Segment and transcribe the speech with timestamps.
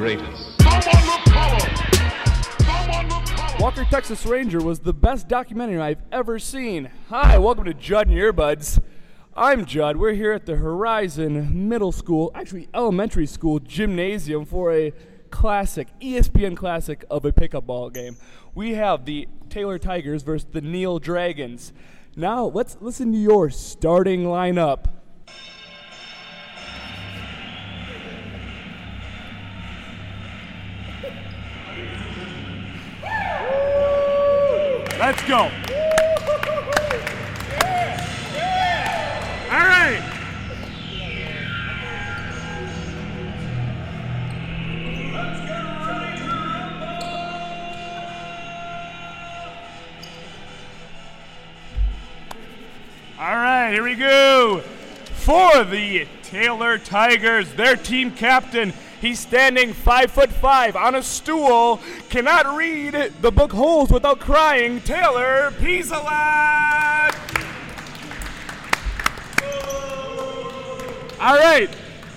[0.00, 0.58] greatest.
[3.60, 6.88] Walker Texas Ranger was the best documentary I've ever seen.
[7.10, 8.80] Hi, welcome to Judd and Earbuds.
[9.36, 9.98] I'm Judd.
[9.98, 14.94] We're here at the Horizon Middle School, actually elementary school gymnasium for a
[15.28, 18.16] classic, ESPN classic of a pickup ball game.
[18.54, 21.74] We have the Taylor Tigers versus the Neil Dragons.
[22.16, 24.86] Now, let's listen to your starting lineup.
[56.70, 63.12] Taylor Tigers, their team captain, he's standing five foot five on a stool, cannot read
[63.20, 64.80] the book Holes without crying.
[64.82, 67.10] Taylor Piesalat.
[71.18, 71.68] All right,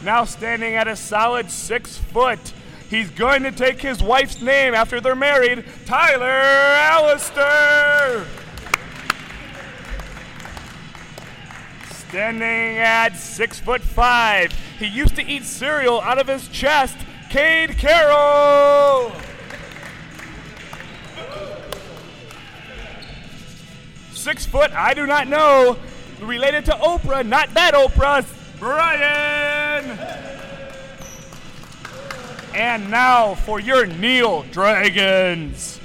[0.03, 2.53] now standing at a solid six foot.
[2.91, 8.27] He's going to take his wife's name after they're married, Tyler Allister.
[12.13, 16.95] Standing at six foot five, he used to eat cereal out of his chest.
[17.31, 19.11] Cade Carroll.
[24.11, 25.79] Six foot, I do not know.
[26.21, 28.23] Related to Oprah, not that Oprah.
[28.59, 29.97] Brian.
[32.53, 35.79] And now for your Neil Dragons.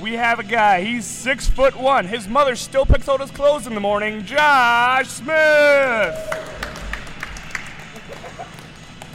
[0.00, 0.82] We have a guy.
[0.82, 2.06] He's six foot one.
[2.06, 4.24] His mother still picks out his clothes in the morning.
[4.24, 6.14] Josh Smith.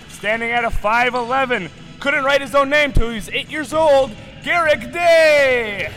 [0.09, 1.69] Standing at a 5'11.
[2.00, 4.12] Couldn't write his own name till he's eight years old.
[4.44, 5.91] Garrick Day.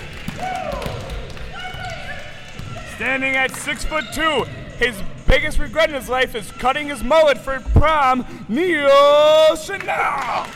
[2.96, 4.44] Standing at six foot two.
[4.78, 8.26] His biggest regret in his life is cutting his mullet for prom.
[8.48, 10.46] Neil Chanel.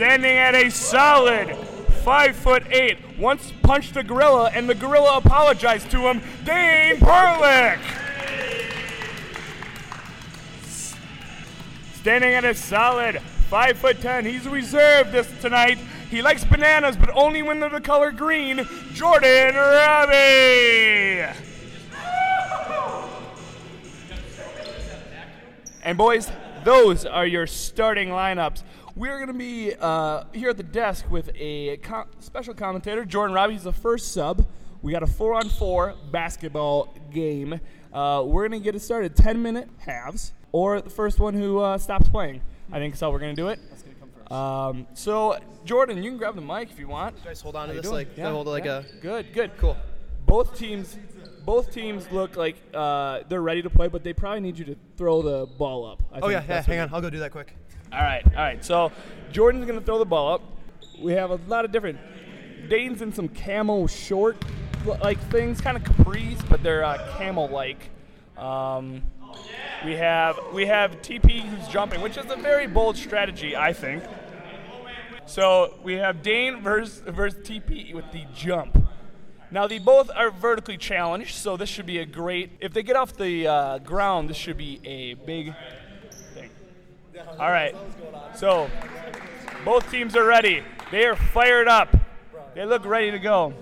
[0.00, 1.54] Standing at a solid
[2.04, 2.96] five foot eight.
[3.18, 6.22] Once punched a gorilla, and the gorilla apologized to him.
[6.42, 7.78] Dane Perlick.
[11.96, 14.24] Standing at a solid five foot ten.
[14.24, 15.76] He's reserved this tonight.
[16.08, 18.66] He likes bananas, but only when they're the color green.
[18.94, 21.30] Jordan Rabbie.
[25.84, 26.32] And boys,
[26.64, 28.62] those are your starting lineups.
[29.00, 33.34] We're going to be uh, here at the desk with a co- special commentator, Jordan
[33.34, 33.54] Robbie.
[33.54, 34.46] He's the first sub.
[34.82, 37.62] We got a four on four basketball game.
[37.94, 41.60] Uh, we're going to get it started 10 minute halves, or the first one who
[41.60, 42.42] uh, stops playing.
[42.70, 43.10] I think so.
[43.10, 43.58] we're going to do it.
[43.70, 44.30] That's going to come first.
[44.30, 47.24] Um, so, Jordan, you can grab the mic if you want.
[47.24, 48.06] Guys, hold on to you this doing?
[48.06, 48.82] like hold like yeah.
[48.86, 49.52] a Good, good.
[49.56, 49.78] Cool.
[50.26, 50.98] Both teams,
[51.46, 54.76] both teams look like uh, they're ready to play, but they probably need you to
[54.98, 56.02] throw the ball up.
[56.12, 56.62] I Oh think yeah, yeah.
[56.64, 57.56] Hang on, I'll go do that quick.
[57.92, 58.64] All right, all right.
[58.64, 58.92] So
[59.32, 60.42] Jordan's gonna throw the ball up.
[60.98, 61.98] We have a lot of different.
[62.68, 64.36] Dane's in some camo short
[64.84, 67.90] like things, kind of capris, but they're uh, camel-like.
[68.36, 69.02] Um,
[69.84, 74.02] we have we have TP who's jumping, which is a very bold strategy, I think.
[75.26, 78.86] So we have Dane versus versus TP with the jump.
[79.50, 82.52] Now they both are vertically challenged, so this should be a great.
[82.60, 85.54] If they get off the uh, ground, this should be a big.
[87.38, 87.74] All right.
[88.34, 88.70] So
[89.64, 90.62] both teams are ready.
[90.90, 91.94] They are fired up.
[92.54, 93.54] They look ready to go.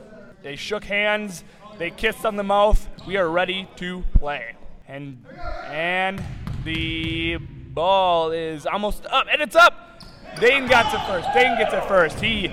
[0.42, 1.44] They shook hands.
[1.78, 2.88] They kissed on the mouth.
[3.06, 4.54] We are ready to play.
[4.86, 5.24] And
[5.66, 6.22] and
[6.64, 10.00] the ball is almost up, and it's up.
[10.40, 11.28] Dane got it first.
[11.34, 12.20] Dane gets it first.
[12.20, 12.52] He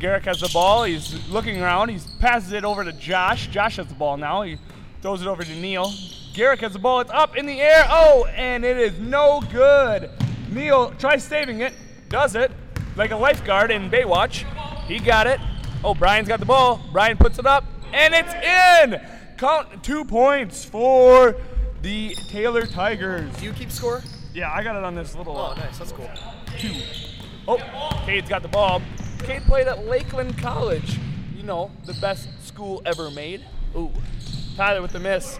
[0.00, 0.84] Garrick has the ball.
[0.84, 1.88] He's looking around.
[1.88, 3.48] He passes it over to Josh.
[3.48, 4.42] Josh has the ball now.
[4.42, 4.58] He
[5.00, 5.90] throws it over to Neil.
[6.34, 7.00] Garrick has the ball.
[7.00, 7.86] It's up in the air.
[7.88, 10.10] Oh, and it is no good.
[10.54, 11.74] Neil tries saving it.
[12.08, 12.52] Does it
[12.96, 14.44] like a lifeguard in Baywatch.
[14.86, 15.40] He got it.
[15.82, 16.80] Oh, Brian's got the ball.
[16.92, 19.00] Brian puts it up, and it's in.
[19.36, 21.36] Count two points for
[21.82, 23.34] the Taylor Tigers.
[23.36, 24.02] Do you keep score?
[24.32, 25.36] Yeah, I got it on this little.
[25.36, 25.78] Oh, uh, nice.
[25.78, 26.08] That's cool.
[26.58, 26.72] two.
[27.46, 27.58] Oh,
[28.06, 28.80] Cade's got the ball.
[29.18, 30.98] Cade played at Lakeland College.
[31.36, 33.44] You know, the best school ever made.
[33.76, 33.92] Ooh.
[34.56, 35.38] Tyler with the miss.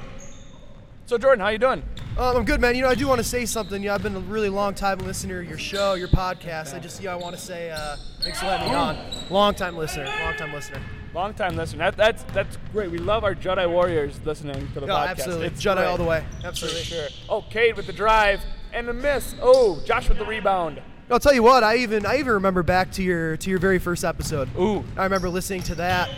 [1.07, 1.83] So Jordan, how you doing?
[2.17, 2.77] Um, I'm good, man.
[2.77, 3.83] You know, I do want to say something.
[3.83, 6.73] You know, I've been a really long time listener to your show, your podcast.
[6.73, 8.97] I just, you know, I want to say uh, thanks for letting me on.
[9.31, 10.05] Long time listener.
[10.23, 10.81] Long time listener.
[11.13, 11.79] Long time listener.
[11.91, 12.91] That, that's that's great.
[12.93, 15.09] We love our Jedi Warriors listening to the No, podcast.
[15.09, 15.47] absolutely.
[15.47, 15.87] It's Jedi great.
[15.87, 16.25] all the way.
[16.41, 16.83] For Absolutely.
[16.83, 17.07] sure.
[17.29, 18.41] Oh, Cade with the drive,
[18.73, 19.35] and the miss.
[19.43, 20.81] Oh, Josh with the rebound.
[21.11, 21.65] I'll tell you what.
[21.65, 24.49] I even I even remember back to your to your very first episode.
[24.57, 24.85] Ooh.
[24.97, 26.11] I remember listening to that.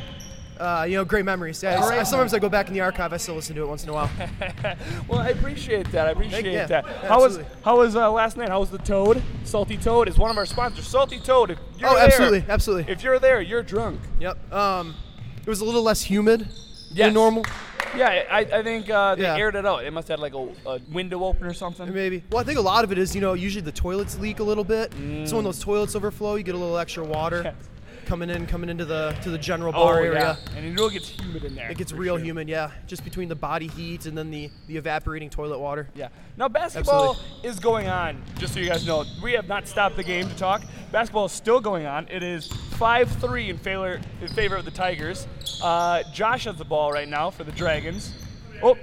[0.59, 1.63] Uh, you know, great memories.
[1.63, 3.13] Yeah, I- Great sometimes I go back in the archive.
[3.13, 4.11] I still listen to it once in a while.
[5.09, 6.07] well, I appreciate that.
[6.07, 6.85] I appreciate yeah, that.
[6.87, 8.49] yeah, how was how was uh, last night?
[8.49, 9.23] How was the Toad?
[9.45, 10.87] Salty Toad is one of our sponsors.
[10.89, 11.51] Salty Toad.
[11.51, 12.93] If you're oh, there, absolutely, absolutely.
[12.93, 14.01] If you're there, you're drunk.
[14.21, 14.53] Yep.
[14.53, 14.95] Um,
[15.41, 16.49] it was a little less humid
[16.93, 17.09] Yes.
[17.09, 17.45] than normal,
[17.97, 19.37] Yeah, I, I think uh, they Yeah.
[19.37, 19.81] aired it out.
[19.83, 21.93] They must have like a, a window open or something.
[21.93, 22.23] maybe.
[22.31, 24.43] Well, I think a lot of it is, you know, usually the toilets leak a
[24.43, 24.93] little bit.
[25.27, 27.55] So when those toilets overflow, you get a little extra water Mm.
[28.07, 30.39] Coming in, coming into the to the general Oh bar yeah, area.
[30.57, 31.71] and you know it gets humid in there.
[31.71, 32.25] It gets real sure.
[32.25, 32.71] humid, yeah.
[32.87, 35.89] Just between the body heat and then the, the evaporating toilet water.
[35.95, 36.09] Yeah.
[36.37, 38.23] Now basketball is going on.
[38.39, 40.63] Just so you guys know, we have not stopped the game to talk.
[40.93, 42.07] Basketball is still going on.
[42.09, 45.27] It is 5-3 in favor in favor of the Tigers.
[45.63, 48.13] Uh, Josh has the ball right now for the Dragons.
[48.63, 48.77] Oh,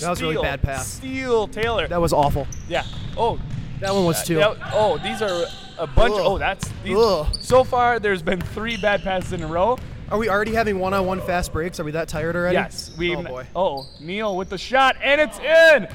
[0.00, 0.86] That was a really bad pass.
[0.88, 1.86] Steal Taylor.
[1.86, 2.46] That was awful.
[2.68, 2.84] yeah.
[3.16, 3.38] Oh,
[3.80, 4.36] That one was too.
[4.36, 5.44] that- oh, these are
[5.80, 6.12] a bunch.
[6.14, 6.26] Oh, Ugh.
[6.26, 7.98] oh, that's these, so far.
[7.98, 9.78] There's been three bad passes in a row.
[10.10, 11.78] Are we already having one-on-one fast breaks?
[11.80, 12.54] Are we that tired already?
[12.54, 13.14] Yes, we.
[13.16, 13.46] Oh boy.
[13.56, 15.88] Oh, Neil with the shot, and it's in.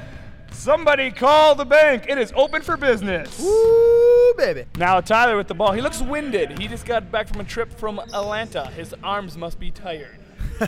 [0.51, 2.05] Somebody call the bank.
[2.07, 3.37] It is open for business.
[3.39, 4.65] Woo, baby.
[4.77, 5.73] Now Tyler with the ball.
[5.73, 6.57] He looks winded.
[6.57, 8.67] He just got back from a trip from Atlanta.
[8.67, 10.17] His arms must be tired.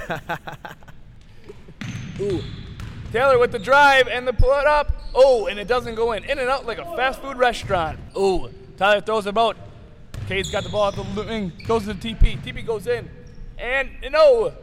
[2.20, 2.44] Ooh.
[3.14, 4.92] Taylor with the drive and the put up.
[5.16, 6.26] Oh, and it doesn't go in.
[6.26, 7.98] In and out like a fast food restaurant.
[8.18, 8.50] Ooh.
[8.78, 9.58] Tyler throws it out.
[10.28, 11.52] Cade's got the ball at the wing.
[11.68, 12.42] Goes to the TP.
[12.44, 13.10] TP goes in.
[13.58, 14.54] And no.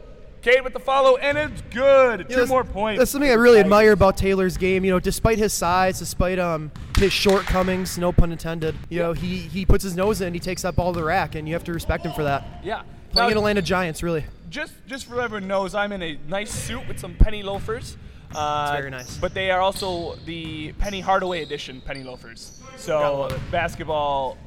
[0.41, 2.19] Cade with the follow, and it's good.
[2.29, 2.99] You Two know, more points.
[2.99, 4.85] That's something I really admire about Taylor's game.
[4.85, 8.75] You know, despite his size, despite um his shortcomings, no pun intended.
[8.89, 11.33] You know, he he puts his nose in, he takes that ball to the rack,
[11.33, 12.61] and you have to respect him for that.
[12.63, 12.83] Yeah.
[13.11, 14.23] Playing in Atlanta Giants, really.
[14.51, 17.97] just just for everyone knows, I'm in a nice suit with some penny loafers.
[18.35, 19.17] Uh, very nice.
[19.17, 22.61] But they are also the Penny Hardaway edition penny loafers.
[22.77, 24.37] So basketball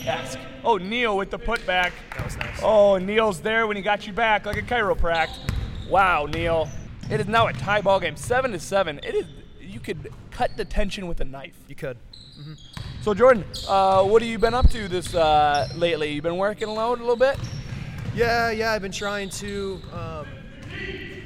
[0.00, 0.38] esque.
[0.64, 1.92] Oh, Neil with the putback.
[2.16, 2.60] That was nice.
[2.62, 5.30] Oh, Neil's there when he got you back like a chiropract.
[5.88, 6.68] Wow, Neil.
[7.10, 9.00] It is now a tie ball game, seven to seven.
[9.02, 9.26] It is.
[9.60, 11.56] You could cut the tension with a knife.
[11.68, 11.96] You could.
[13.02, 16.12] So Jordan, uh, what have you been up to this uh, lately?
[16.12, 17.38] You been working alone a little bit?
[18.14, 18.72] Yeah, yeah.
[18.72, 19.80] I've been trying to.
[19.92, 20.26] Um,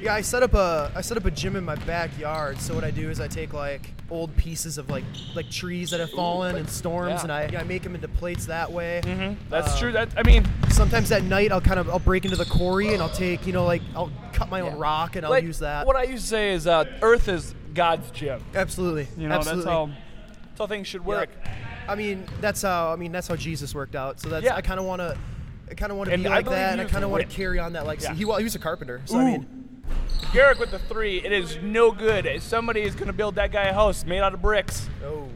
[0.03, 2.59] yeah, I set up a I set up a gym in my backyard.
[2.59, 5.03] So what I do is I take like old pieces of like
[5.35, 7.21] like trees that have fallen and storms, yeah.
[7.23, 9.01] and I, I make them into plates that way.
[9.03, 9.49] Mm-hmm.
[9.49, 9.91] That's Uh, true.
[9.93, 13.01] That I mean, Sometimes at night I'll kind of I'll break into the quarry and
[13.01, 15.85] I'll take you know like I'll cut my own rock and I'll like, use that.
[15.87, 18.43] What I used to say is, uh, Earth is God's gym.
[18.55, 19.07] Absolutely.
[19.17, 19.63] You know, Absolutely.
[19.65, 19.85] that's how
[20.47, 21.29] that's how things should work.
[21.45, 21.55] Yep.
[21.87, 24.19] I mean, that's how I mean that's how Jesus worked out.
[24.19, 24.55] So that's Yeah.
[24.55, 25.17] I kind of want to
[25.69, 27.57] I kind of want to be like that, and I kind of want to carry
[27.57, 28.07] on that legacy.
[28.09, 28.13] Yeah.
[28.15, 29.62] He, wa- he was a carpenter, so I mean,
[30.33, 31.17] Garrick with the three.
[31.23, 32.41] It is no good.
[32.41, 34.89] Somebody is going to build that guy a house made out of bricks.
[35.05, 35.27] oh,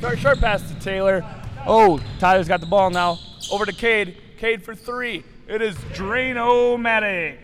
[0.00, 1.24] Short, short pass to Taylor.
[1.66, 3.18] Oh, Tyler's got the ball now.
[3.50, 4.18] Over to Cade.
[4.38, 5.24] Cade for three.
[5.48, 7.38] It is Drain-O-Matic.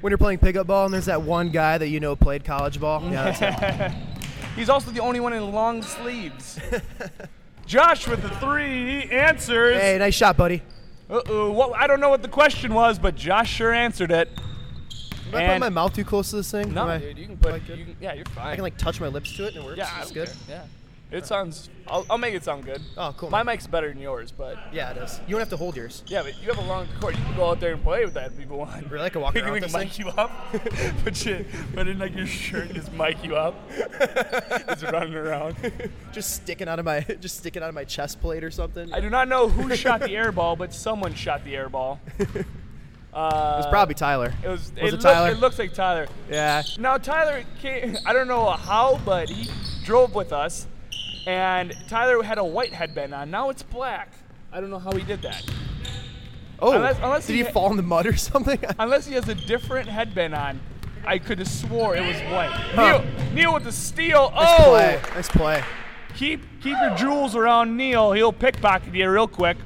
[0.00, 2.80] when you're playing pickup ball and there's that one guy that you know played college
[2.80, 3.00] ball.
[3.10, 3.94] Yeah, that's.
[4.56, 6.58] He's also the only one in long sleeves.
[7.64, 9.00] Josh with the three.
[9.06, 9.80] He answers.
[9.80, 10.60] hey, nice shot, buddy.
[11.08, 11.50] Uh-oh.
[11.52, 14.28] What, I don't know what the question was, but Josh sure answered it.
[15.32, 16.72] Am I putting my mouth too close to this thing?
[16.74, 17.52] No, Am I, dude, you can put.
[17.52, 17.68] Like?
[17.68, 18.46] You can, yeah, you're fine.
[18.48, 19.78] I can like touch my lips to it and it works.
[19.78, 20.28] yeah, it's good.
[20.28, 20.36] care.
[21.10, 21.68] Yeah, it sounds.
[21.88, 22.80] I'll, I'll make it sound good.
[22.96, 23.28] Oh, cool.
[23.28, 23.54] My man.
[23.54, 25.20] mic's better than yours, but Yeah, it is.
[25.26, 26.02] You don't have to hold yours.
[26.06, 27.16] yeah, but you have a long cord.
[27.18, 28.90] You can go out there and play with that if you want.
[28.90, 29.04] Really?
[29.06, 30.30] I can walk we around can, we can mic you up,
[31.04, 33.54] put you, put in like your shirt and just mic you up.
[34.68, 35.56] just running around.
[36.12, 38.92] Just sticking out of my just sticking out of my chest plate or something.
[38.92, 42.00] I do not know who shot the air ball, but someone shot the air ball.
[43.12, 44.32] Uh, it was probably Tyler.
[44.42, 44.72] It was.
[44.80, 45.30] Was it, it Tyler?
[45.30, 46.06] it looks like Tyler.
[46.30, 46.62] Yeah.
[46.78, 47.96] Now Tyler came.
[48.06, 49.50] I don't know how, but he
[49.84, 50.66] drove with us,
[51.26, 53.30] and Tyler had a white headband on.
[53.30, 54.12] Now it's black.
[54.50, 55.44] I don't know how he did that.
[56.58, 58.58] Oh, Unless- unless did he he, ha- fall in the mud or something?
[58.78, 60.60] Unless he has a different headband on,
[61.04, 62.50] I could have swore it was white.
[62.50, 63.02] Huh.
[63.02, 64.30] Neil, Neil with the steal.
[64.30, 65.00] nice oh, play.
[65.14, 65.64] Nice play.
[66.14, 68.12] keep keep your jewels around Neil.
[68.12, 69.56] He'll pickpocket you real quick.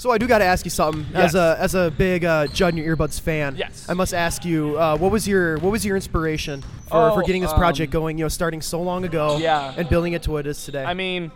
[0.00, 1.04] So I do got to ask you something.
[1.14, 3.84] As a as a big uh, Judd and Your Earbuds fan, Yes.
[3.86, 7.26] I must ask you, uh, what was your what was your inspiration for, for Oh,
[7.26, 8.16] getting this um, project going?
[8.16, 9.74] You know, starting so long ago, Yeah.
[9.76, 10.86] and building it to what it is today.
[10.86, 11.30] I mean,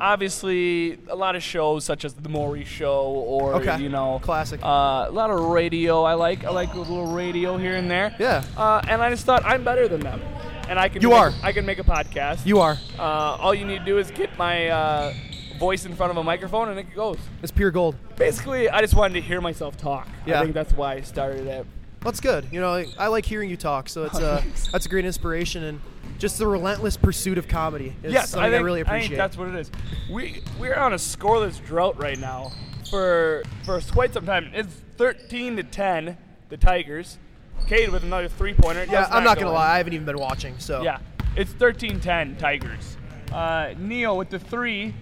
[0.00, 3.80] obviously, a lot of shows such as the Maury Show, or Okay.
[3.82, 4.60] you know, Classic.
[4.62, 6.04] Uh, a lot of radio.
[6.04, 6.44] I like.
[6.44, 8.14] I like a little radio here and there.
[8.20, 8.44] Yeah.
[8.56, 10.20] Uh, and I just thought I'm better than them,
[10.68, 11.02] and I can.
[11.02, 11.32] You make- are.
[11.42, 12.46] I can make a podcast.
[12.46, 12.78] you are.
[12.96, 13.02] Uh,
[13.42, 15.14] all you need to do is get my uh,
[15.58, 17.18] voice in front of a microphone, and it goes.
[17.42, 17.96] It's pure gold.
[18.16, 20.08] Basically, I just wanted to hear myself talk.
[20.26, 20.40] Yeah.
[20.40, 21.66] I think that's why I started it.
[22.00, 22.46] That's good.
[22.52, 24.42] You know, I like hearing you talk, so it's uh,
[24.72, 25.80] that's a great inspiration and
[26.18, 27.96] just the relentless pursuit of comedy.
[28.02, 29.08] Is yes, something I, think, really I appreciate.
[29.08, 29.70] think that's what it is.
[30.10, 32.52] We we're on a scoreless drought right now
[32.90, 34.50] for for quite some time.
[34.54, 36.16] It's 13 to 10,
[36.50, 37.18] the Tigers.
[37.66, 38.84] Cade with another three pointer.
[38.84, 40.58] yeah, I'm not gonna lie, I haven't even been watching.
[40.58, 40.98] So Yeah,
[41.36, 42.96] it's 13-10 Tigers.
[43.32, 44.94] Uh, Neil with the three.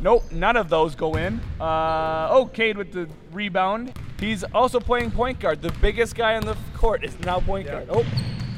[0.00, 1.40] Nope, none of those go in.
[1.60, 3.92] Uh, oh, Cade with the rebound.
[4.20, 5.62] He's also playing point guard.
[5.62, 7.86] The biggest guy on the court is now point guard.
[7.90, 8.04] Oh,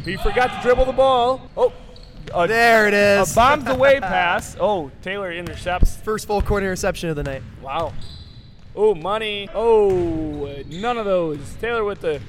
[0.05, 1.49] he forgot to dribble the ball.
[1.57, 1.73] Oh,
[2.35, 3.33] a, there it is.
[3.33, 4.57] a bombs away pass.
[4.61, 5.97] Oh, Taylor intercepts.
[5.97, 7.43] First full court interception of the night.
[7.63, 7.93] Wow.
[8.77, 9.49] Oh, money.
[9.55, 11.39] Oh, none of those.
[11.61, 12.21] Taylor with the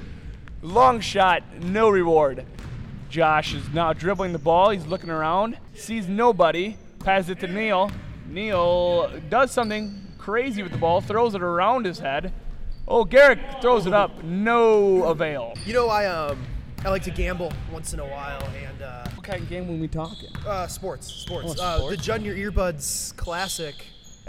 [0.61, 2.45] long shot, no reward.
[3.09, 4.69] Josh is now dribbling the ball.
[4.69, 7.91] He's looking around, sees nobody, passes it to Neil.
[8.29, 12.31] Neil does something crazy with the ball, throws it around his head.
[12.87, 15.53] Oh, Garrick throws it up, no avail.
[15.65, 16.43] You know, I um,
[16.83, 19.75] I like to gamble once in a while, and uh, What kind of game were
[19.75, 20.29] we talking?
[20.47, 21.55] uh, sports, sports.
[21.59, 23.75] Oh, Uh, the Judd in Your Earbuds Classic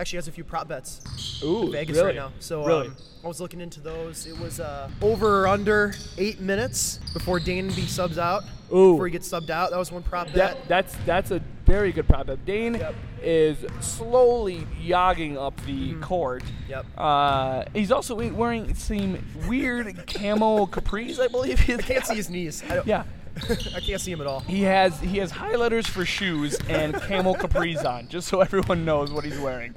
[0.00, 1.40] actually has a few prop bets.
[1.44, 2.06] Ooh, Vegas really?
[2.08, 2.32] right now.
[2.40, 2.88] So really?
[2.88, 4.26] um, I was looking into those.
[4.26, 8.44] It was uh, over or under eight minutes before Dane B subs out.
[8.72, 8.92] Ooh.
[8.94, 10.34] Before he gets subbed out, that was one prop bet.
[10.36, 12.44] That, that's that's a very good prop bet.
[12.46, 12.94] Dane Yep.
[13.22, 16.42] is slowly yogging up the court.
[16.68, 16.86] Yep.
[16.96, 21.60] Uh, he's also we- wearing some weird camo capris, I believe.
[21.60, 22.62] He I can't see his knees.
[22.70, 23.02] I don't, Yeah,
[23.74, 24.40] I can't see him at all.
[24.40, 29.10] he has he has highlighters for shoes and camel capris on, just so everyone knows
[29.12, 29.74] what he's wearing.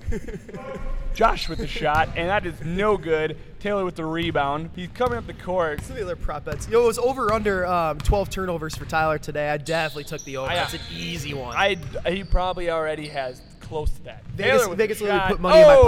[1.13, 3.37] Josh with the shot, and that is no good.
[3.59, 4.71] Taylor with the rebound.
[4.75, 5.81] He's coming up the court.
[5.81, 6.67] Some of the other prop bets.
[6.67, 9.49] Yo, it was over under um, 12 turnovers for Tyler today.
[9.51, 10.49] I definitely took the over.
[10.49, 11.55] I- That's an easy one.
[11.55, 11.77] I
[12.09, 14.23] he probably already has close to that.
[14.35, 15.31] Vegas- Taylor with Vegas the literally shot.
[15.31, 15.83] put money in my Oh,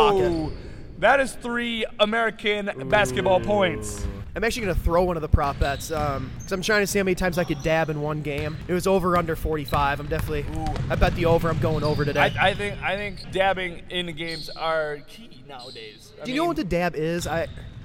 [0.48, 0.58] pocket.
[1.00, 4.06] That is three American basketball points.
[4.36, 7.00] I'm actually going to throw one of the prop bets because I'm trying to see
[7.00, 8.58] how many times I could dab in one game.
[8.68, 10.02] It was over under 45.
[10.02, 10.46] I'm definitely.
[10.60, 10.66] Ooh.
[10.90, 11.50] I bet the over.
[11.50, 12.20] I'm going over today.
[12.38, 16.12] I, I think I think dabbing in the games are key nowadays.
[16.22, 17.28] I Do you know what the dab is?
[17.28, 17.44] I.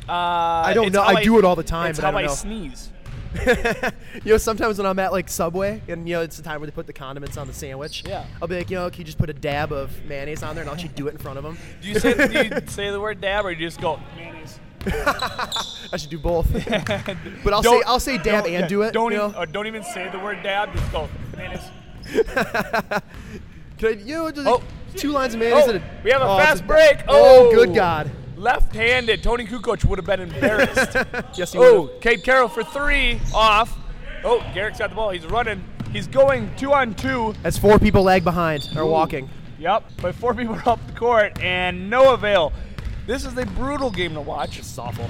[0.09, 1.02] Uh, I don't know.
[1.02, 2.35] how I do it all the time, It's but I don't know.
[2.35, 2.90] sneeze.
[3.47, 6.66] you know, sometimes when I'm at like Subway and you know it's the time where
[6.66, 8.02] they put the condiments on the sandwich.
[8.04, 8.25] Yeah.
[8.42, 10.62] I'll be like, you know, can you just put a dab of mayonnaise on there
[10.62, 11.57] and I'll actually do it in front of them.
[11.80, 14.59] Do you say do you say the word dab or do you just go mayonnaise?
[15.92, 16.50] I should do both.
[17.44, 18.92] but I'll say Don't- I'll say dab don't- and yeah, do it.
[18.92, 19.38] Don't you even know?
[19.38, 20.72] or don't even say the word dab.
[20.72, 21.60] Just go mayonnaise.
[23.78, 24.62] Can I, you know, just Oh.
[24.96, 25.64] two lines of mayonnaise.
[25.66, 26.99] Oh, and a- we have a oh, it's fast break.
[27.08, 27.54] Oh, Oh.
[27.54, 28.10] good God.
[28.37, 29.22] Left-handed.
[29.22, 30.96] Toni Kukoc would have been embarrassed.
[31.37, 31.90] Yes, he Oh.
[32.00, 33.76] Cade Carroll for three, off.
[34.25, 35.10] Oh, Garrick's got the ball.
[35.10, 35.62] He's running.
[35.92, 37.34] He's going two on two.
[37.44, 39.28] As four people lag behind are walking.
[39.58, 42.52] Yep, but four people are up the court and no avail.
[43.07, 44.59] This is a brutal game to watch.
[44.59, 45.09] It's awful.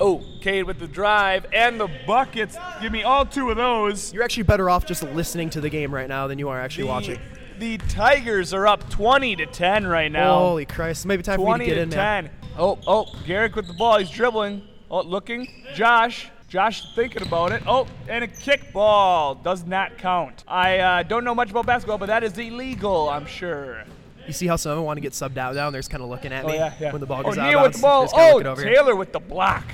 [0.00, 2.56] Oh, Cade with the drive and the buckets.
[2.80, 4.12] Give me all two of those.
[4.12, 6.84] You're actually better off just listening to the game right now than you are actually
[6.84, 7.18] The, watching.
[7.58, 10.38] the Tigers are up 20 to 10 right now.
[10.38, 11.06] Holy Christ!
[11.06, 12.22] Maybe time for me 20 to get to in there.
[12.22, 12.30] 10.
[12.58, 13.98] Oh, oh, Garrick with the ball.
[13.98, 14.62] He's dribbling.
[14.90, 15.48] Oh, looking.
[15.74, 16.30] Josh.
[16.48, 17.62] Josh thinking about it.
[17.66, 20.44] Oh, and a kickball does not count.
[20.46, 23.82] I uh, don't know much about basketball, but that is illegal, I'm sure.
[24.26, 25.90] You see how some of them want to get subbed out now, and they're just
[25.90, 26.92] kind of looking at Oh me yeah, yeah.
[26.92, 27.48] when the ball oh, goes out.
[27.50, 28.08] Neil with the ball.
[28.12, 28.74] Oh, looking over here.
[28.74, 29.64] Taylor with the block.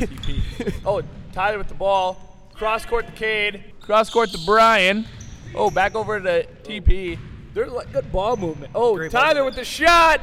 [0.84, 2.18] oh, Tyler with the ball.
[2.54, 3.64] Cross court to Cade.
[3.80, 5.06] Cross court to Brian.
[5.54, 7.18] Oh, back over to TP.
[7.54, 8.72] There's like good ball movement.
[8.74, 10.20] Oh, Great Tyler with the shot.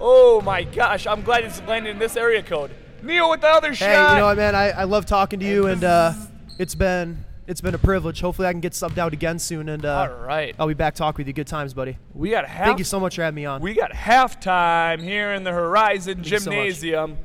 [0.00, 2.70] Oh my gosh, I'm glad it's landed in this area code.
[3.02, 4.12] Neil with the other Hey, shot.
[4.12, 4.54] you know what, man?
[4.54, 6.12] I, I love talking to you, and uh,
[6.58, 8.20] it's been it's been a privilege.
[8.20, 10.54] Hopefully, I can get subbed out again soon, and uh, All right.
[10.58, 11.32] I'll be back talking with you.
[11.32, 11.98] Good times, buddy.
[12.14, 12.66] we got half.
[12.66, 13.60] Thank you so much for having me on.
[13.60, 16.30] We got halftime here in the Horizon so.
[16.30, 17.18] Gymnasium.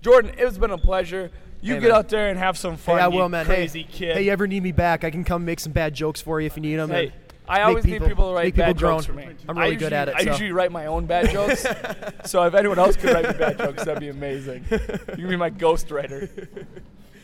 [0.00, 1.30] Jordan, it's been a pleasure.
[1.60, 1.98] You Hey, get man.
[1.98, 2.98] out there and have some fun.
[2.98, 3.44] hey, I will, man.
[3.44, 4.16] Crazy hey, kid.
[4.16, 5.02] hey, you ever need me back?
[5.02, 6.90] I can come make some bad jokes for you if you need them.
[6.90, 7.12] Hey,
[7.48, 9.28] I always need people to write make people bad jokes for me.
[9.48, 10.14] I'm really good at it.
[10.14, 10.30] I so.
[10.30, 11.66] usually write my own bad jokes.
[12.26, 14.66] so if anyone else could write me bad jokes, that'd be amazing.
[14.70, 16.28] You can be my ghostwriter.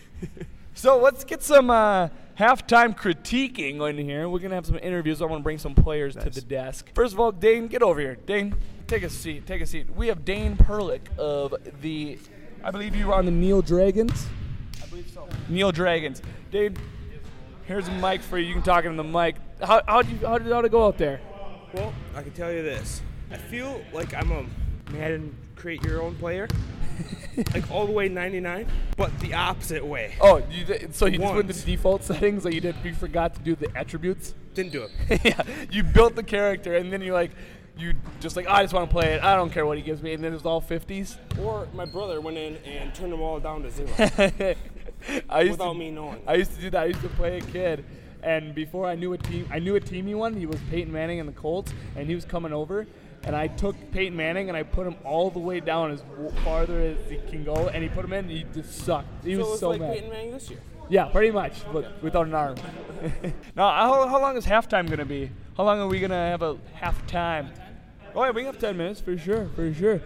[0.74, 4.28] so let's get some uh, halftime critiquing in here.
[4.28, 5.22] We're gonna have some interviews.
[5.22, 6.90] I want to bring some players to the desk.
[6.94, 8.16] First of all, Dane, get over here.
[8.26, 8.54] Dane,
[8.86, 9.46] take a seat.
[9.46, 9.94] Take a seat.
[9.94, 12.18] We have Dane Perlick of the.
[12.62, 14.26] I believe you were on the Neil Dragons.
[14.82, 15.28] I believe so.
[15.48, 16.22] Neil Dragons.
[16.50, 16.76] Dane,
[17.66, 18.46] here's a mic for you.
[18.46, 19.36] You can talk into the mic.
[19.62, 21.20] How how did you how did how it go out there?
[21.72, 23.02] Well, I can tell you this.
[23.30, 24.46] I feel like I'm a
[24.92, 26.46] Madden create your own player.
[27.54, 30.14] like all the way 99, but the opposite way.
[30.20, 32.76] Oh, you did, so you just went to the default settings, like you did.
[32.84, 34.34] You forgot to do the attributes.
[34.54, 35.20] Didn't do it.
[35.24, 37.32] yeah, you built the character, and then you're like,
[37.76, 39.22] you just like I just want to play it.
[39.22, 41.16] I don't care what he gives me, and then it was all 50s.
[41.40, 43.88] Or my brother went in and turned them all down to zero
[45.28, 46.22] I used without to, me knowing.
[46.26, 46.82] I used to do that.
[46.82, 47.84] I used to play a kid,
[48.22, 50.34] and before I knew a team, I knew a team he won.
[50.34, 52.86] He was Peyton Manning and the Colts, and he was coming over.
[53.26, 56.30] And I took Peyton Manning and I put him all the way down as w-
[56.44, 58.26] farther as he can go, and he put him in.
[58.26, 59.24] And he just sucked.
[59.24, 59.92] He so was it's so like mad.
[59.94, 60.60] Peyton Manning this year.
[60.90, 62.56] Yeah, pretty much, but without an arm.
[63.56, 65.30] now, how, how long is halftime gonna be?
[65.56, 67.48] How long are we gonna have a halftime?
[68.14, 70.02] Oh yeah, we have ten minutes for sure, for sure.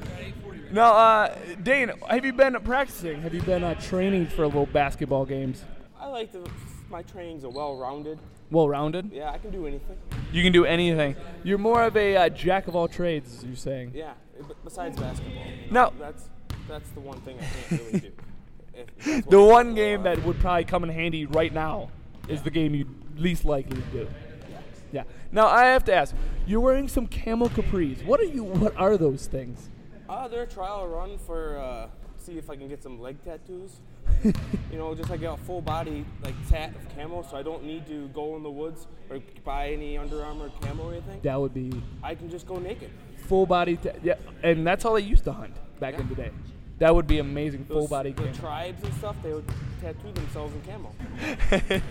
[0.71, 3.23] Now, uh, Dane, have you been practicing?
[3.23, 5.65] Have you been uh, training for little basketball games?
[5.99, 6.49] I like the
[6.91, 8.19] my trainings are well rounded.
[8.51, 9.11] Well rounded.
[9.13, 9.97] Yeah, I can do anything.
[10.33, 11.17] You can do anything.
[11.45, 13.93] You're more of a uh, jack of all trades, you're saying.
[13.95, 15.43] Yeah, b- besides basketball.
[15.71, 16.29] Now, That's
[16.67, 18.13] that's the one thing I can't really do.
[19.29, 21.91] The one game that would probably come in handy right now
[22.29, 24.09] is the game you'd least likely to do.
[24.93, 25.03] Yeah.
[25.33, 26.15] Now I have to ask.
[26.47, 28.05] You're wearing some camel capris.
[28.05, 28.45] What are you?
[28.45, 29.69] What are those things?
[30.09, 33.81] Uh, they're a trial run for uh, see if I can get some leg tattoos.
[34.25, 37.87] you know, just like a full body like tat of camo, so I don't need
[37.87, 41.21] to go in the woods or buy any Under Armour camo or anything.
[41.23, 41.71] That would be
[42.03, 42.91] I can just go naked.
[43.27, 43.77] full body.
[43.77, 46.31] Ta- yeah, and that's how they used to hunt back in the day.
[46.79, 47.65] That would be amazing.
[47.65, 48.35] Full Those- body The camo.
[48.35, 49.45] tribes and stuff, they would
[49.81, 50.93] tattoo themselves in camo.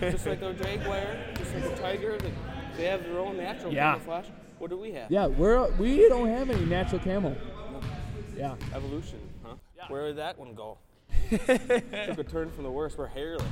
[0.00, 1.02] just like the jaguar,
[1.36, 2.32] just like the tiger, they,
[2.76, 3.92] they have their own natural Yeah.
[3.92, 4.26] camouflage.
[4.58, 5.10] What do we have?
[5.10, 7.36] Yeah, we're we don't have any natural camo.
[8.36, 8.54] Yeah.
[8.74, 9.54] Evolution, huh?
[9.88, 10.78] Where did that one go?
[11.30, 12.98] Took a turn from the worst.
[12.98, 13.46] We're hairless.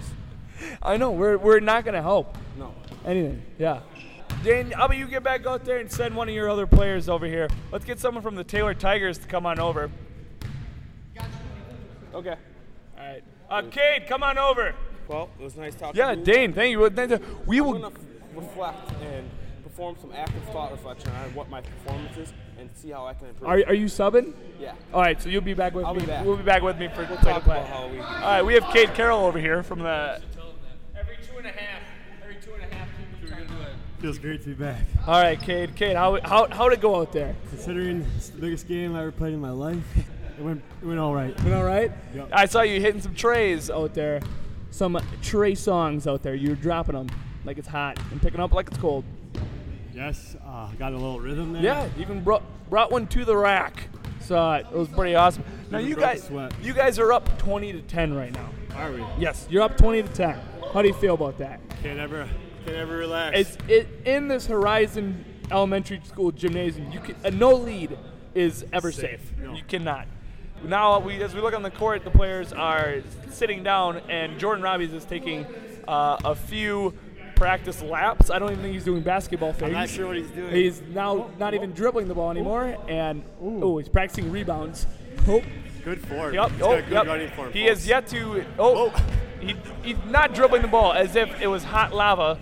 [0.83, 1.11] I know.
[1.13, 2.75] We're we're not gonna help No.
[3.05, 3.43] anything.
[3.59, 3.81] Yeah.
[4.43, 7.09] Dan, how about you get back out there and send one of your other players
[7.09, 7.49] over here?
[7.73, 9.91] Let's get someone from the Taylor Tigers to come on over.
[12.15, 12.37] Okay.
[12.99, 13.23] All right.
[13.51, 14.75] Uh, Cade, come on over.
[15.09, 16.25] Well, it was nice talking Yeah, to you.
[16.27, 16.81] Yeah, Dane, thank you.
[17.47, 17.73] We I'm will.
[17.75, 18.01] gonna f-
[18.35, 19.29] reflect and
[19.63, 23.29] perform some active thought reflection on what my performance is and see how I can
[23.29, 23.49] improve.
[23.49, 24.33] Are, are you subbing?
[24.61, 24.75] yeah.
[24.95, 26.01] All right, so you'll be back with I'll me.
[26.01, 26.25] be back.
[26.25, 27.57] We'll be back with me for We'll play to talk play.
[27.57, 27.99] about how we.
[28.01, 30.21] All right, we have Cade Carroll over here from the.
[30.97, 31.83] Every two and a half.
[32.23, 32.89] Every two and a half.
[34.01, 34.83] Feels great to be back.
[35.07, 35.75] All right, Cade.
[35.75, 37.35] Cade, how how how'd it go out there?
[37.49, 39.83] Considering it's the biggest game I ever played in my life,
[40.39, 41.35] it went it went all right.
[41.39, 41.91] Been all right?
[42.15, 42.29] Yep.
[42.31, 44.21] I saw you hitting some treys out there,
[44.71, 46.35] some Trey Songz out there.
[46.35, 47.09] You were dropping them
[47.47, 49.03] like it's hot and picking up like it's cold.
[49.97, 51.63] Yes, uh, got a little rhythm there.
[51.63, 53.89] Yeah, even brought brought one to the rack.
[54.21, 55.43] So it was pretty awesome.
[55.71, 56.31] Now you guys,
[56.61, 58.51] you guys are up 20 to 10 right now.
[58.75, 59.03] Are we?
[59.19, 60.39] Yes, you're up 20 to 10.
[60.75, 61.61] How do you feel about that?
[61.83, 62.29] Can't ever
[62.67, 63.39] can't ever relax.
[63.39, 66.93] It's it in this Horizon Elementary School gymnasium.
[66.93, 67.97] You can a no lead
[68.35, 69.21] is ever safe.
[69.21, 69.55] Safe, no.
[69.55, 70.09] You cannot.
[70.63, 72.97] Now we as we look on the court, the players are
[73.31, 75.47] sitting down, and Jordan Robbies is taking
[75.89, 76.93] uh, a few
[77.37, 78.31] practice laps.
[78.31, 79.69] I don't even think he's doing basketball things.
[79.69, 80.53] I'm not sure what he's doing.
[80.53, 84.87] He's now not even dribbling the ball anymore, and oh, he's practicing rebounds.
[85.29, 85.43] Oh,
[85.85, 86.35] good form.
[86.35, 87.07] yep, He's oh, good yep.
[87.07, 87.53] running form.
[87.53, 87.81] He folks.
[87.81, 88.45] has yet to.
[88.59, 88.89] Oh,
[89.41, 92.39] he, he's not dribbling the ball as if it was hot lava,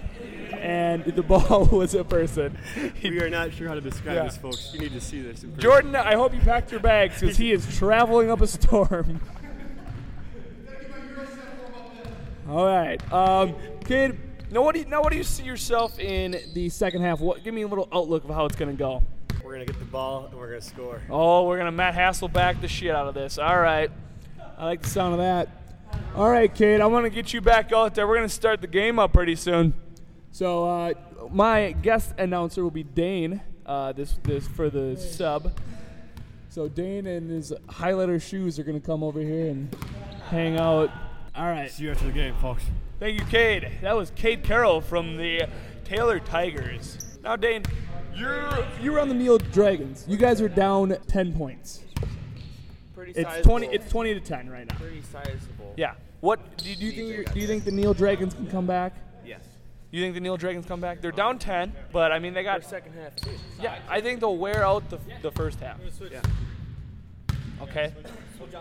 [0.55, 2.57] and the ball was a person.
[3.03, 4.25] We are not sure how to describe Yeah.
[4.25, 4.71] this, folks.
[4.73, 5.45] You need to see this.
[5.59, 9.21] Jordan, I hope you packed your bags because he is traveling up a storm.
[12.49, 13.55] All right, um,
[13.85, 14.19] kid.
[14.55, 15.03] Now, what do you now?
[15.03, 17.19] What do you see yourself in the second half?
[17.19, 17.43] What?
[17.43, 19.03] Give me a little outlook of how it's gonna go.
[19.43, 21.03] We're gonna get the ball and we're gonna score.
[21.11, 23.37] Oh, we're gonna Matt Hasselbeck the shit out of this.
[23.37, 23.90] All right,
[24.57, 25.49] I like the sound of that.
[26.14, 28.07] All right, Cade, I want to get you back out there.
[28.07, 29.75] We're gonna start the game up pretty soon.
[30.31, 30.95] So uh,
[31.33, 33.40] my guest announcer will be Dane.
[33.67, 35.59] Uh, this this for the sub.
[36.51, 39.77] So Dane and his highlighter shoes are gonna come over here and
[40.29, 40.93] hang out.
[41.35, 41.69] All right.
[41.69, 42.62] See you after the game, folks.
[43.01, 43.71] Thank you, Cade.
[43.83, 45.43] That was Cade Carroll from the
[45.85, 46.99] Taylor Tigers.
[47.23, 47.63] Now, Dane,
[48.15, 48.49] you're
[48.81, 50.05] you were on the Neil Dragons.
[50.09, 51.83] You guys are down ten points.
[52.95, 53.51] Pretty It's sizable.
[53.51, 53.67] twenty.
[53.69, 54.77] It's twenty to ten right now.
[54.79, 55.75] pretty sizable.
[55.77, 55.95] Yeah.
[56.21, 57.33] What do you, do you think?
[57.35, 58.95] Do you think the Neil Dragons can come back?
[59.27, 59.41] Yes.
[59.91, 61.01] You think the Neil Dragons come back?
[61.01, 62.65] They're down ten, but I mean they got.
[62.65, 63.31] second half too.
[63.61, 65.79] Yeah, I think they'll wear out the, the first half.
[66.11, 66.21] Yeah.
[67.61, 67.93] Okay.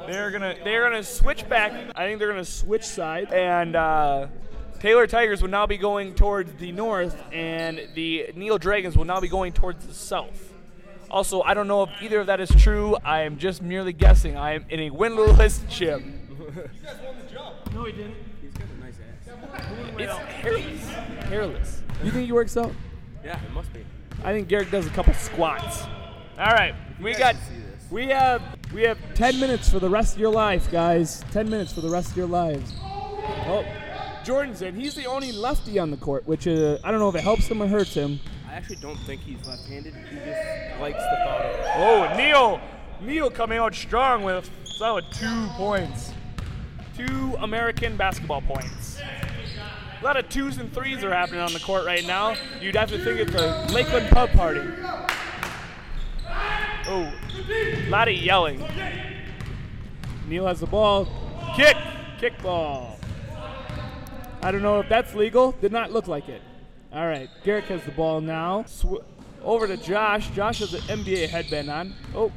[0.07, 1.71] They're gonna they're gonna switch back.
[1.95, 4.27] I think they're gonna switch sides, and uh,
[4.79, 9.19] Taylor Tigers will now be going towards the north, and the Neil Dragons will now
[9.19, 10.53] be going towards the south.
[11.09, 12.97] Also, I don't know if either of that is true.
[13.05, 14.35] I am just merely guessing.
[14.35, 16.01] I am in a winless chip.
[16.01, 17.73] You guys won the jump.
[17.73, 18.15] No, he didn't.
[18.41, 19.99] He's got a nice ass.
[19.99, 20.89] It's hairless.
[21.25, 21.83] Hairless.
[22.03, 22.73] You think he works out?
[23.23, 23.85] Yeah, it must be.
[24.23, 25.83] I think Garrett does a couple squats.
[26.37, 27.91] All right, we got see this.
[27.91, 28.41] we have
[28.73, 31.23] we have 10 minutes for the rest of your life, guys.
[31.31, 32.73] 10 minutes for the rest of your lives.
[32.81, 33.65] Oh,
[34.23, 34.75] Jordan's in.
[34.75, 37.47] He's the only lefty on the court, which uh, I don't know if it helps
[37.47, 38.19] him or hurts him.
[38.49, 39.93] I actually don't think he's left-handed.
[39.93, 41.65] He just likes the thought of it.
[41.75, 42.61] Oh, Neil.
[43.01, 46.11] Neil coming out strong with solid two points.
[46.97, 48.99] Two American basketball points.
[49.99, 52.35] A lot of twos and threes are happening on the court right now.
[52.59, 54.61] You'd have to think it's a Lakeland pub party.
[56.85, 57.13] Oh,
[57.49, 58.63] a lot of yelling.
[60.27, 61.07] Neil has the ball.
[61.55, 61.77] Kick!
[62.19, 62.99] Kick ball.
[64.41, 65.53] I don't know if that's legal.
[65.53, 66.41] Did not look like it.
[66.91, 68.65] All right, Garrick has the ball now.
[68.65, 69.03] Sw-
[69.41, 70.29] over to Josh.
[70.31, 71.95] Josh has an NBA headband on.
[72.15, 72.31] Oh,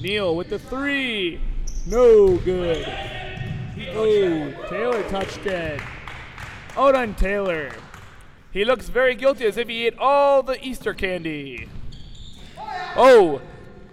[0.00, 1.40] Neil with the three.
[1.86, 2.86] No good.
[3.92, 5.80] Oh, Taylor touched it.
[6.76, 7.70] On Taylor.
[8.50, 11.68] He looks very guilty as if he ate all the Easter candy.
[12.96, 13.40] Oh,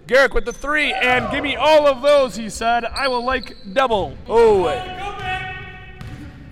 [0.06, 2.84] Garrick with the three, and give me all of those, he said.
[2.84, 4.16] I will like double.
[4.28, 4.64] Oh,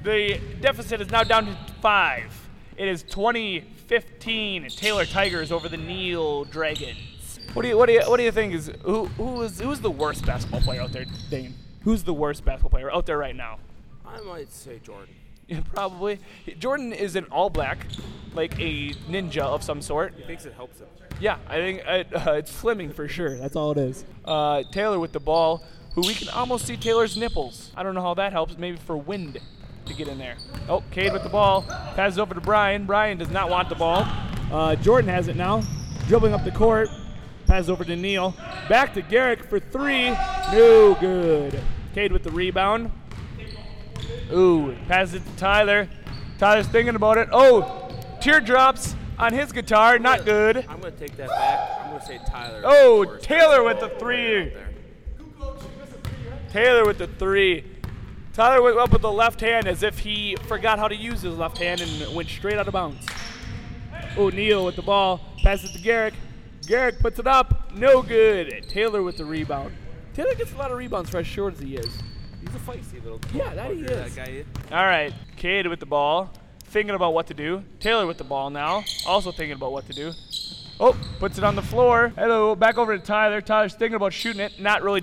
[0.03, 2.33] the deficit is now down to five.
[2.77, 7.41] It is 2015 Taylor Tigers over the Neil Dragons.
[7.53, 9.81] What do you what do you what do you think is who who is who's
[9.81, 11.55] the worst basketball player out there, Dane?
[11.83, 13.59] Who's the worst basketball player out there right now?
[14.07, 15.15] I might say Jordan.
[15.51, 16.21] Yeah, probably.
[16.59, 17.87] Jordan is an all black,
[18.35, 20.15] like a ninja of some sort.
[20.17, 20.87] He thinks it helps him.
[21.19, 23.37] Yeah, I think it, uh, it's slimming for sure.
[23.37, 24.05] That's all it is.
[24.25, 25.63] Uh, Taylor with the ball,
[25.95, 27.73] who we can almost see Taylor's nipples.
[27.77, 28.57] I don't know how that helps.
[28.57, 29.39] Maybe for wind
[29.87, 30.37] to get in there.
[30.69, 31.63] Oh, Cade with the ball.
[31.63, 32.87] Passes over to Brian.
[32.87, 34.07] Brian does not want the ball.
[34.53, 35.63] Uh, Jordan has it now.
[36.07, 36.89] Dribbling up the court.
[37.47, 38.35] Passes over to Neil.
[38.69, 40.11] Back to Garrick for three.
[40.53, 41.61] No good.
[41.93, 42.93] Cade with the rebound.
[44.33, 45.89] Ooh, passes it to Tyler.
[46.39, 47.29] Tyler's thinking about it.
[47.33, 49.99] Oh, teardrops on his guitar.
[49.99, 50.65] Not good.
[50.69, 51.81] I'm gonna take that back.
[51.85, 52.63] I'm gonna say Tyler.
[52.65, 54.51] Oh, Taylor with the three.
[54.51, 54.67] player
[55.43, 56.51] out there.
[56.51, 57.65] Taylor with the three.
[58.33, 61.37] Tyler went up with the left hand as if he forgot how to use his
[61.37, 63.07] left hand and went straight out of bounds.
[64.17, 65.21] Oh, Neil with the ball.
[65.43, 66.15] Passes it to Garrick.
[66.67, 67.73] Garrick puts it up.
[67.75, 68.67] No good.
[68.69, 69.75] Taylor with the rebound.
[70.15, 71.93] Taylor gets a lot of rebounds for as short as he is.
[72.41, 73.19] He's a feisty little.
[73.19, 73.29] Guy.
[73.35, 74.15] Yeah, that he is.
[74.15, 74.47] That guy is.
[74.73, 76.33] All right, Cade with the ball,
[76.65, 77.63] thinking about what to do.
[77.81, 80.13] Taylor with the ball now, also thinking about what to do.
[80.79, 82.13] Oh, puts it on the floor.
[82.17, 83.41] Hello, back over to Tyler.
[83.43, 84.59] Tyler's thinking about shooting it.
[84.59, 85.03] Not really,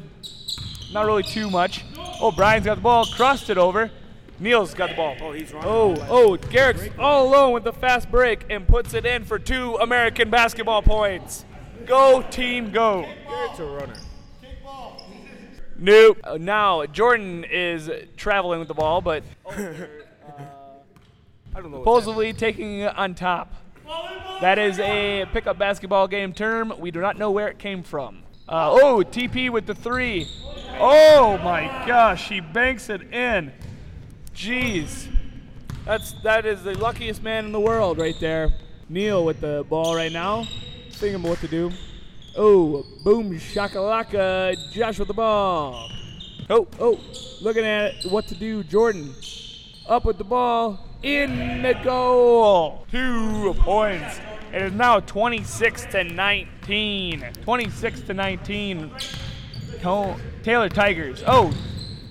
[0.91, 1.85] not really too much.
[2.19, 3.91] Oh, Brian's got the ball, crossed it over.
[4.39, 5.15] Neil's got the ball.
[5.21, 5.69] Oh, he's running.
[5.69, 9.75] Oh, oh, Garrick's all alone with the fast break and puts it in for two
[9.75, 11.45] American basketball points.
[11.85, 13.07] Go team, go.
[13.27, 13.93] Garrett's a runner.
[15.79, 16.19] Nope.
[16.23, 19.87] Uh, now Jordan is traveling with the ball, but I
[21.55, 21.79] don't know.
[21.79, 23.53] supposedly taking it on top.
[24.41, 26.73] That is a pickup basketball game term.
[26.77, 28.23] We do not know where it came from.
[28.47, 30.27] Uh, oh, TP with the three.
[30.79, 33.51] Oh my gosh, he banks it in.
[34.33, 35.07] Jeez,
[35.85, 38.53] that's that is the luckiest man in the world right there.
[38.89, 40.47] Neil with the ball right now,
[40.91, 41.71] thinking about what to do.
[42.39, 44.55] Oh, boom shakalaka!
[44.71, 45.89] Josh with the ball.
[46.51, 46.99] Oh, oh,
[47.41, 48.11] looking at it.
[48.11, 48.63] what to do.
[48.63, 49.11] Jordan
[49.87, 52.85] up with the ball in the goal.
[52.91, 54.19] Two points.
[54.53, 57.25] It is now 26 to 19.
[57.41, 58.91] 26 to 19.
[60.43, 61.23] Taylor Tigers.
[61.25, 61.51] Oh,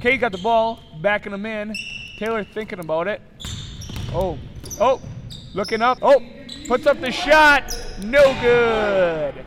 [0.01, 1.73] Cade got the ball, backing him in.
[2.19, 3.23] Taylor thinking about it.
[4.12, 4.37] Oh,
[4.81, 5.01] oh,
[5.55, 5.99] looking up.
[6.03, 6.21] Oh,
[6.67, 7.73] puts up the shot.
[8.03, 9.47] No good.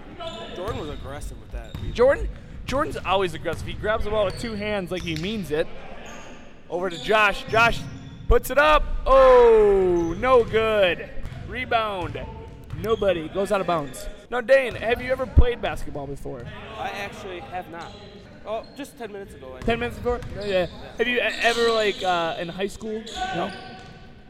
[0.55, 1.75] Jordan was aggressive with that.
[1.93, 2.27] Jordan,
[2.65, 3.67] Jordan's always aggressive.
[3.67, 5.67] He grabs the ball with two hands like he means it.
[6.69, 7.43] Over to Josh.
[7.49, 7.79] Josh
[8.27, 8.83] puts it up.
[9.05, 11.09] Oh, no good.
[11.47, 12.19] Rebound.
[12.81, 14.07] Nobody goes out of bounds.
[14.29, 16.45] Now, Dane, have you ever played basketball before?
[16.77, 17.91] I actually have not.
[18.45, 19.55] Oh, just 10 minutes ago.
[19.57, 20.21] I Ten minutes before?
[20.45, 20.67] Yeah.
[20.97, 23.03] Have you ever like uh, in high school?
[23.35, 23.51] No.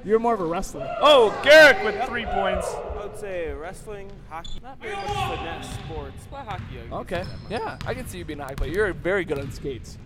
[0.06, 0.88] You're more of a wrestler.
[1.02, 2.66] Oh, Garrick with three points.
[2.68, 6.64] I would say wrestling, hockey, not very much finesse sports, but hockey.
[6.92, 7.24] I Okay.
[7.24, 7.52] say that much.
[7.52, 8.72] Yeah, I can see you being a hockey player.
[8.72, 9.98] You're very good on skates.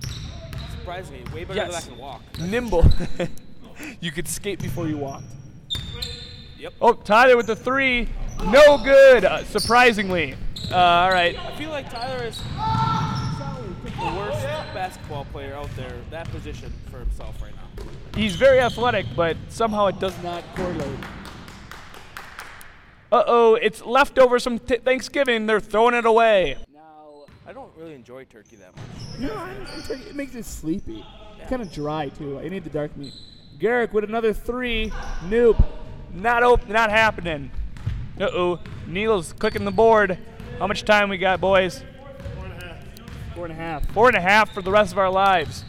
[0.71, 1.85] Surprisingly, way better Yes.
[1.85, 2.21] than I can walk.
[2.39, 2.85] nimble.
[4.01, 5.25] you could skate before you walked.
[6.57, 6.73] Yep.
[6.81, 8.09] Oh, Tyler with the three.
[8.45, 10.35] No good, uh, surprisingly.
[10.71, 11.37] Uh, all right.
[11.37, 14.41] I feel like Tyler is the worst
[14.73, 17.83] basketball player out there, that position for himself right now.
[18.15, 20.99] He's very athletic, but somehow it does not correlate.
[23.11, 25.45] Uh oh, it's leftovers from t- Thanksgiving.
[25.45, 26.57] They're throwing it away.
[26.73, 29.19] Now, I don't really enjoy turkey that much.
[29.19, 30.09] No, I don't enjoy turkey.
[30.09, 31.05] it makes it sleepy.
[31.39, 32.39] It's Kind of dry, too.
[32.39, 33.13] I need the dark meat.
[33.59, 34.91] Garrick with another three.
[35.25, 35.57] Nope.
[36.11, 37.51] Not op- not happening.
[38.19, 38.59] Uh oh.
[38.87, 40.17] Neil's clicking the board.
[40.59, 41.83] How much time we got, boys?
[42.35, 42.85] Four and a half.
[43.35, 43.91] Four and a half.
[43.91, 45.65] Four and a half for the rest of our lives.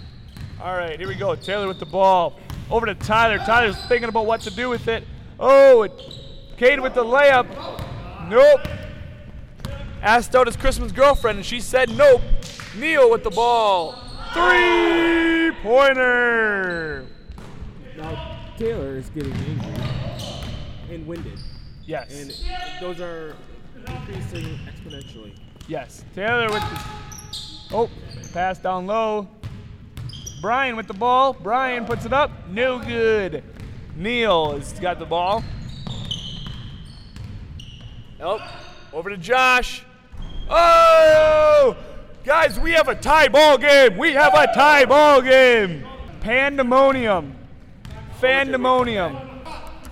[0.65, 1.35] All right, here we go.
[1.35, 2.39] Taylor with the ball.
[2.71, 3.37] Over to Tyler.
[3.37, 5.05] Tyler's thinking about what to do with it.
[5.39, 5.93] Oh, it,
[6.57, 7.47] Cade with the layup.
[8.31, 8.67] Nope.
[10.01, 12.23] Asked out his Christmas girlfriend, and she said nope.
[12.79, 13.93] Neil with the ball.
[14.33, 17.09] Three pointer.
[17.99, 19.75] Now Taylor is getting angry
[20.91, 21.41] and winded,
[21.85, 22.11] Yes.
[22.11, 23.37] and those are
[23.87, 25.37] increasing exponentially.
[25.69, 26.07] Yes.
[26.15, 26.81] Taylor with the.
[27.71, 27.91] Oh,
[28.33, 29.29] pass down low.
[30.45, 31.33] Brian with the ball.
[31.33, 32.31] Brian puts it up.
[32.51, 33.43] No good.
[33.97, 35.43] Neil has got the ball.
[38.21, 38.47] Oh,
[38.93, 39.87] over to Josh.
[40.51, 41.75] Oh!
[42.25, 43.97] Guys, we have a tie ball game.
[43.97, 45.87] We have a tie ball game.
[46.21, 47.35] Pandemonium.
[48.21, 49.17] Pandemonium.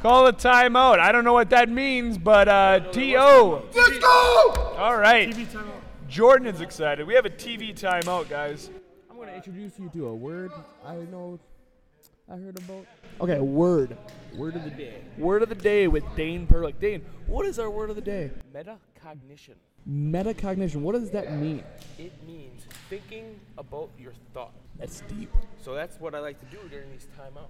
[0.02, 0.98] Call a timeout.
[0.98, 3.70] I don't know what that means, but uh, T.O.
[3.74, 4.74] Let's go!
[4.76, 5.34] All right.
[6.10, 7.06] Jordan is excited.
[7.06, 8.68] We have a TV timeout, guys.
[9.44, 10.52] I'm going to introduce you to a word
[10.86, 11.40] I know
[12.30, 12.86] I heard about.
[13.20, 13.96] Okay, word.
[14.36, 15.02] Word of the day.
[15.18, 16.78] Word of the day with Dane Perlick.
[16.78, 18.30] Dane, what is our word of the day?
[18.54, 19.54] Metacognition.
[19.90, 20.76] Metacognition.
[20.76, 21.64] What does that mean?
[21.98, 24.60] It means thinking about your thoughts.
[24.78, 25.32] That's deep.
[25.60, 27.48] So that's what I like to do during these timeouts.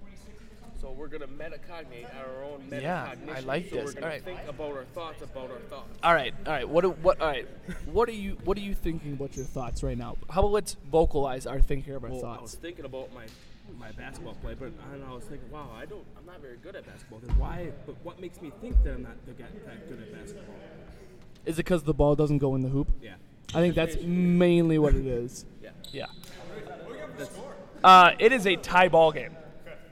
[0.83, 2.81] So we're gonna metacognate our own metacognition.
[2.81, 3.85] Yeah, I like so this.
[3.85, 4.23] We're gonna Alright.
[4.25, 5.97] think about our thoughts about our thoughts.
[6.03, 6.67] All right, all right.
[6.67, 6.97] What?
[6.99, 7.21] What?
[7.21, 7.47] All right.
[7.85, 10.17] What are you What are you thinking about your thoughts right now?
[10.29, 12.55] How about let's vocalize our thinking of our Well, I was thoughts?
[12.55, 13.23] thinking about my
[13.79, 16.75] my basketball play, but and I was thinking, wow, I don't, I'm not very good
[16.75, 17.19] at basketball.
[17.19, 17.71] Then why?
[17.85, 19.37] But what makes me think that I'm not that
[19.87, 20.55] good at basketball?
[21.45, 22.89] Is it because the ball doesn't go in the hoop?
[23.01, 23.13] Yeah,
[23.55, 25.45] I think that's mainly what it is.
[25.63, 25.69] yeah.
[25.93, 26.07] Yeah.
[27.81, 29.37] Uh, it is a tie ball game.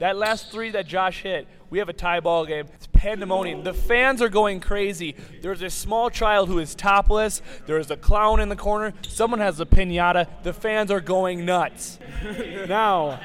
[0.02, 2.66] That last three that Josh hit, we have a tie ball game.
[2.74, 3.62] It's pandemonium.
[3.62, 5.14] The fans are going crazy.
[5.42, 7.40] There's a small child who is topless.
[7.66, 8.94] There is a clown in the corner.
[9.06, 10.26] Someone has a pinata.
[10.42, 12.00] The fans are going nuts.
[12.68, 13.20] now,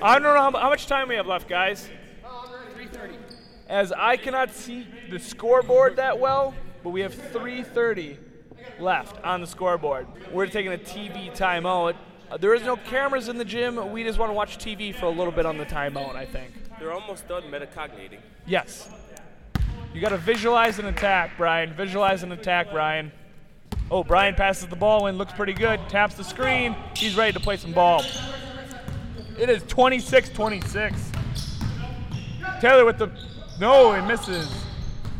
[0.00, 1.90] I don't know how, how much time we have left, guys.
[3.68, 8.18] As I cannot see the scoreboard that well, but we have 3:30
[8.78, 10.06] left on the scoreboard.
[10.30, 11.96] We're taking a TV timeout.
[12.30, 13.92] Uh, there is no cameras in the gym.
[13.92, 16.16] We just want to watch TV for a little bit on the timeout.
[16.16, 16.52] I think.
[16.78, 18.18] they're almost done metacognating.
[18.46, 18.88] Yes.
[19.94, 21.72] You got to visualize an attack, Brian.
[21.72, 23.12] Visualize an attack, Brian.
[23.90, 25.80] Oh, Brian passes the ball in, looks pretty good.
[25.88, 26.74] Taps the screen.
[26.96, 28.02] He's ready to play some ball.
[29.38, 30.96] It is 26-26.
[32.60, 33.10] Taylor with the
[33.60, 34.48] no, it misses.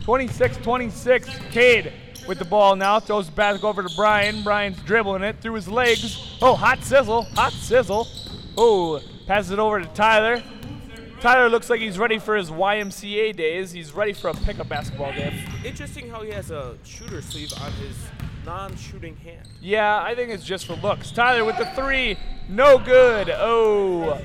[0.00, 1.50] 26-26.
[1.50, 1.92] Cade
[2.26, 4.42] with the ball now throws back over to Brian.
[4.42, 6.36] Brian's dribbling it through his legs.
[6.42, 8.08] Oh, hot sizzle, hot sizzle.
[8.56, 10.42] Oh, passes it over to Tyler.
[11.20, 13.72] Tyler looks like he's ready for his YMCA days.
[13.72, 15.32] He's ready for a pickup basketball game.
[15.64, 17.96] Interesting how he has a shooter sleeve on his
[18.44, 19.48] non-shooting hand.
[19.60, 21.10] Yeah, I think it's just for looks.
[21.10, 22.16] Tyler with the three,
[22.48, 23.30] no good.
[23.30, 24.20] Oh,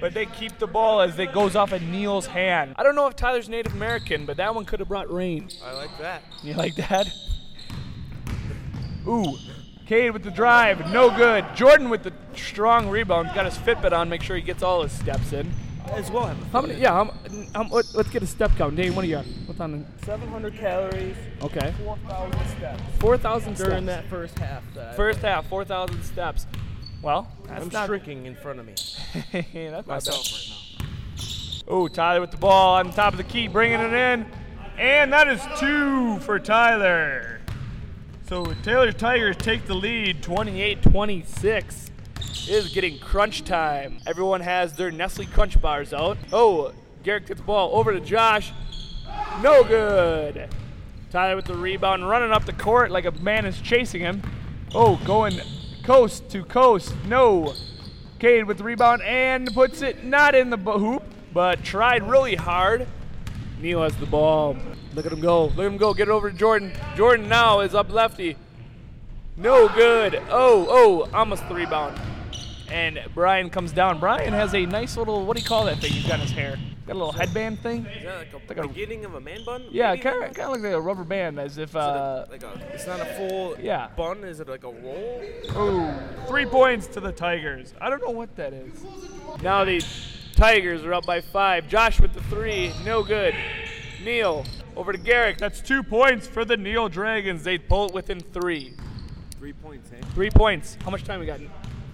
[0.00, 2.74] but they keep the ball as it goes off of Neil's hand.
[2.76, 5.48] I don't know if Tyler's Native American, but that one could have brought rain.
[5.64, 6.22] I like that.
[6.42, 7.08] You like that?
[9.06, 9.36] Ooh,
[9.86, 11.44] Cade with the drive, no good.
[11.54, 14.92] Jordan with the strong rebound, got his Fitbit on, make sure he gets all his
[14.92, 15.52] steps in.
[15.90, 16.80] As well, have a How many?
[16.80, 16.92] Yeah.
[16.92, 18.76] How, m- how, m- let, let's get a step count.
[18.76, 19.26] Dane, what do you got?
[19.46, 21.16] What's on 700 calories.
[21.42, 21.74] Okay.
[21.84, 24.62] 4,000 steps Four thousand during that first half.
[24.74, 26.46] That First half, 4,000 steps.
[27.02, 28.74] Well, I'm shrinking in front of me.
[29.70, 29.86] that's.
[29.86, 30.86] Myself right now.
[31.68, 34.26] Oh, Tyler with the ball on top of the key, bringing it in.
[34.78, 37.41] And that is two for Tyler.
[38.32, 41.90] So Taylor Tigers take the lead 28 26.
[42.18, 43.98] It is getting crunch time.
[44.06, 46.16] Everyone has their Nestle Crunch bars out.
[46.32, 48.54] Oh, Garrick gets the ball over to Josh.
[49.42, 50.48] No good.
[51.10, 54.22] Tyler with the rebound, running up the court like a man is chasing him.
[54.74, 55.38] Oh, going
[55.84, 56.94] coast to coast.
[57.04, 57.52] No.
[58.18, 61.02] Cade with the rebound and puts it not in the hoop,
[61.34, 62.86] but tried really hard.
[63.60, 64.56] Neil has the ball.
[64.94, 65.46] Look at him go.
[65.46, 65.94] Look at him go.
[65.94, 66.72] Get it over to Jordan.
[66.96, 68.36] Jordan now is up lefty.
[69.36, 70.16] No good.
[70.28, 71.98] Oh, oh, almost the rebound.
[72.70, 73.98] And Brian comes down.
[73.98, 76.30] Brian has a nice little, what do you call that thing he's got in his
[76.30, 76.58] hair?
[76.86, 77.84] Got a little headband thing?
[77.84, 79.64] that like a Like a- beginning of a man bun?
[79.70, 82.52] Yeah, kind of kind of looks like a rubber band, as if, uh, like a,
[82.74, 83.88] it's not a full yeah.
[83.96, 84.24] bun.
[84.24, 85.22] Is it like a roll?
[85.50, 85.94] Oh,
[86.28, 87.72] three points to the Tigers.
[87.80, 88.72] I don't know what that is.
[89.42, 89.82] Now the
[90.34, 91.68] Tigers are up by five.
[91.68, 93.34] Josh with the three, no good.
[94.02, 94.44] Neil
[94.76, 95.38] over to Garrick.
[95.38, 97.44] That's two points for the Neil Dragons.
[97.44, 98.74] They pull it within three.
[99.38, 100.04] Three points, eh?
[100.14, 100.76] Three points.
[100.84, 101.40] How much time we got,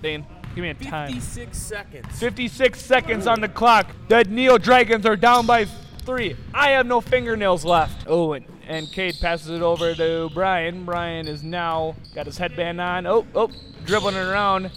[0.02, 0.26] Dane?
[0.54, 1.12] Give me a time.
[1.12, 2.18] 56 seconds.
[2.18, 3.86] 56 seconds on the clock.
[4.08, 5.66] The Neil Dragons are down by
[6.00, 6.36] three.
[6.52, 8.06] I have no fingernails left.
[8.08, 10.84] Oh, and, and Cade passes it over to Brian.
[10.84, 13.06] Brian is now got his headband on.
[13.06, 13.50] Oh, oh,
[13.84, 14.70] dribbling it around.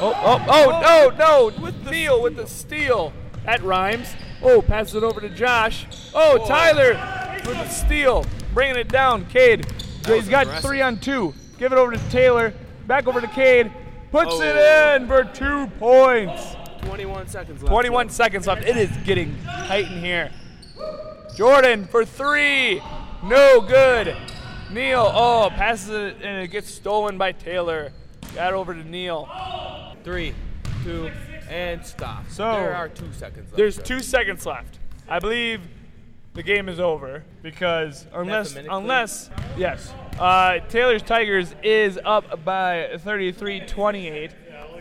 [0.00, 1.62] Oh, oh, oh, no, no.
[1.62, 3.12] With the Neil with the steal.
[3.44, 4.14] That rhymes.
[4.42, 5.86] Oh, passes it over to Josh.
[6.14, 6.94] Oh, Tyler
[7.46, 8.24] with the steal.
[8.54, 9.24] bringing it down.
[9.26, 9.66] Cade,
[10.06, 10.64] He's got aggressive.
[10.64, 11.32] three on two.
[11.58, 12.52] Give it over to Taylor.
[12.86, 13.72] Back over to Cade.
[14.10, 14.42] Puts Oh.
[14.42, 16.54] it in for two points.
[16.82, 17.70] 21 seconds left.
[17.70, 18.64] 21 so- seconds left.
[18.66, 20.30] It is getting tight in here.
[21.36, 22.82] Jordan for three.
[23.22, 24.14] No good.
[24.70, 27.92] Neil, oh, passes it and it gets stolen by Taylor.
[28.34, 29.28] Got over to Neil.
[30.04, 30.34] Three,
[30.84, 31.10] two,
[31.48, 32.24] and stop.
[32.28, 33.56] So, there are two seconds left.
[33.56, 34.78] There's two seconds left.
[35.08, 35.60] I believe
[36.34, 44.32] the game is over because unless unless yes, uh, Taylor's Tigers is up by 33-28.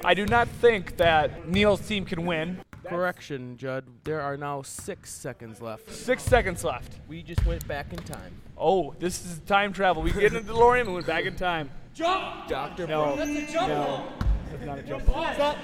[0.04, 2.60] I do not think that Neil's team can win.
[2.86, 3.86] Correction, Judd.
[4.04, 5.92] There are now six seconds left.
[5.92, 7.00] Six seconds left.
[7.08, 8.34] We just went back in time.
[8.58, 10.02] Oh, this is time travel.
[10.02, 11.70] We get in the DeLorean and went back in time.
[11.94, 12.48] Jump!
[12.48, 14.08] Doctor, No, That's a jump no,
[14.50, 15.56] that's not a jump ball.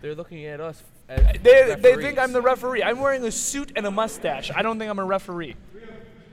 [0.00, 0.82] they're looking at us.
[1.08, 2.82] As They, they think I'm the referee.
[2.82, 4.50] I'm wearing a suit and a mustache.
[4.54, 5.56] I don't think I'm a referee.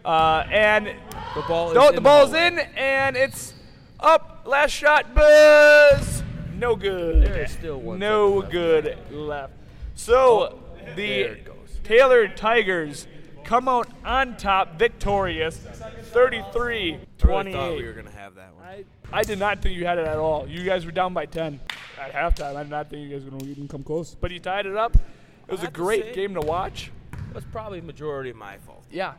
[0.03, 2.47] Uh, and The ball is no, in the ball's hallway.
[2.47, 3.53] in and it's
[3.99, 4.41] up.
[4.45, 6.23] Last shot, buzz.
[6.57, 7.23] No good.
[7.23, 9.09] There is still one No second left.
[9.09, 9.53] good left.
[9.95, 10.59] So
[10.95, 11.37] there the.
[11.83, 13.07] Taylor Tigers
[13.43, 18.65] come out on top, victorious, 33 I really thought we were gonna have that one.
[18.65, 18.83] I,
[19.13, 20.47] I did not think you had it at all.
[20.47, 21.59] You guys were down by 10
[22.01, 22.55] at halftime.
[22.55, 24.15] I did not think you guys were going to even come close.
[24.15, 24.95] But you tied it up.
[24.95, 26.91] It was a have to great game to watch.
[27.31, 28.83] That's probably majority of my fault.
[28.89, 29.13] Yeah.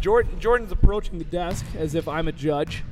[0.00, 2.84] Jordan Jordan's approaching the desk as if I'm a judge.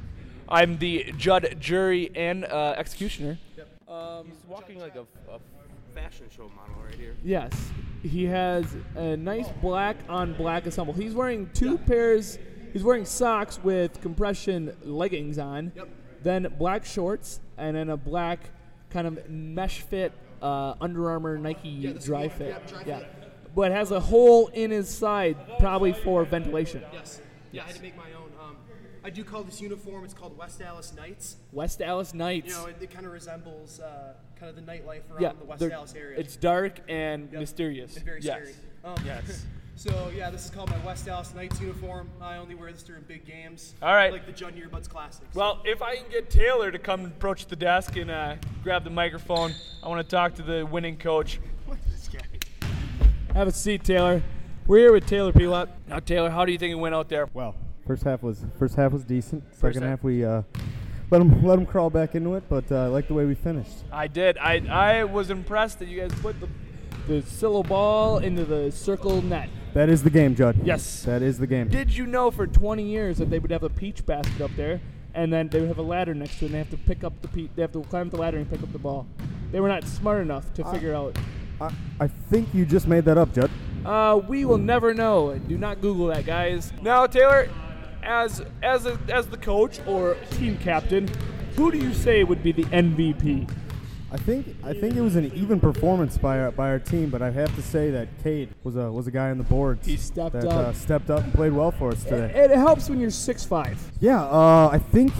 [0.48, 3.38] I'm the judge, jury, and uh, executioner.
[3.56, 5.38] He's walking like a, a
[5.94, 7.14] fashion show model right here.
[7.22, 7.52] Yes,
[8.02, 10.94] he has a nice black on black ensemble.
[10.94, 12.38] He's wearing two pairs.
[12.72, 15.72] He's wearing socks with compression leggings on,
[16.24, 18.50] then black shorts, and then a black
[18.90, 22.56] kind of mesh fit uh, Under Armour Nike dry fit.
[22.86, 23.00] yeah,
[23.54, 26.82] but has a hole in his side, probably for ventilation.
[26.92, 27.20] Yes.
[27.52, 28.30] Yeah, I had to make my own.
[28.42, 28.56] Um,
[29.04, 30.04] I do call this uniform.
[30.04, 31.36] It's called West Dallas Knights.
[31.52, 32.48] West Dallas Knights.
[32.48, 35.44] You know, it, it kind of resembles uh, kind of the nightlife around yeah, the
[35.44, 36.18] West they're- Dallas area.
[36.18, 37.40] it's dark and Yep.
[37.40, 37.96] mysterious.
[37.96, 38.34] and very yes.
[38.36, 38.54] scary.
[38.84, 39.44] Um, Yes.
[39.76, 42.08] so yeah, this is called my West Dallas Knights uniform.
[42.20, 43.74] I only wear this during big games.
[43.82, 44.12] All right.
[44.12, 45.26] Like the Judd Earbuds Classic.
[45.32, 48.84] So- Well, if I can get Taylor to come approach the desk and uh, grab
[48.84, 51.40] the microphone, I want to talk to the winning coach.
[53.34, 54.22] Have a seat, Taylor.
[54.66, 55.68] We're here with Taylor Pelot.
[55.88, 57.28] Now, Taylor, how do you think it went out there?
[57.34, 57.56] Well,
[57.86, 59.42] first half was first half was decent.
[59.56, 59.90] Second half.
[59.90, 60.42] half we uh,
[61.10, 63.34] let them let them crawl back into it, but uh, I like the way we
[63.34, 63.72] finished.
[63.92, 64.38] I did.
[64.38, 66.48] I I was impressed that you guys put the
[67.08, 69.48] The silo ball into the circle net.
[69.74, 70.56] That is the game, Judd.
[70.64, 71.02] Yes.
[71.02, 71.68] that is the game.
[71.68, 74.80] Did you know for 20 years that they would have a peach basket up there,
[75.14, 77.02] and then they would have a ladder next to it, and they have to pick
[77.04, 79.06] up the pe- they have to climb the ladder and pick up the ball.
[79.50, 81.16] They were not smart enough to Uh, figure out.
[81.60, 83.50] I, I think you just made that up, Judd.
[83.84, 85.36] Uh, we will never know.
[85.48, 86.72] Do not Google that, guys.
[86.82, 87.48] Now, Taylor,
[88.02, 91.08] as as a, as the coach, Or team captain,
[91.56, 93.48] who do you say would be the MVP?
[94.14, 97.20] I think I think it was an even performance by our, by our team, but
[97.20, 99.84] I have to say that Cade was a was a guy on the boards.
[99.84, 100.52] He stepped that, up.
[100.52, 102.32] Uh, stepped up and played well for us today.
[102.32, 103.76] It, it helps when you're six five.
[103.98, 105.12] Yeah, uh, I think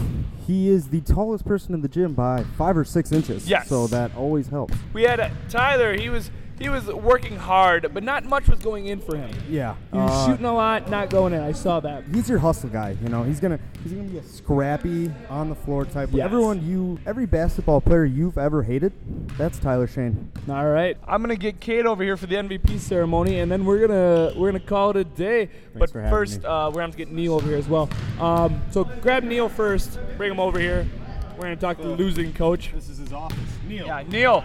[0.47, 3.49] he is the tallest person in the gym by five or six inches.
[3.49, 3.67] Yes.
[3.67, 4.75] So that always helps.
[4.93, 5.97] we had uh, Tyler.
[5.97, 9.29] He was he was working hard, but not much was going in for him.
[9.49, 9.75] Yeah.
[9.91, 11.41] He was uh, shooting a lot, not going in.
[11.41, 12.03] I saw that.
[12.13, 13.23] He's your hustle guy, you know.
[13.23, 16.09] He's gonna he's gonna be a scrappy on the floor type.
[16.13, 16.25] Yes.
[16.25, 18.93] Everyone you every basketball player you've ever hated,
[19.37, 20.31] that's Tyler Shane.
[20.49, 23.85] All right, I'm gonna get Cade over here for the MVP ceremony, and then we're
[23.87, 25.49] gonna we're gonna call it a day.
[25.75, 26.45] but for having first, me.
[26.47, 27.89] uh, we're gonna have to get Neil over here as well.
[28.19, 30.87] Um, so grab Neil first, bring him over here.
[31.35, 32.71] We're gonna talk to the losing coach.
[32.73, 33.37] This is his office.
[33.67, 33.85] Neil.
[33.87, 34.43] Yeah, Neil,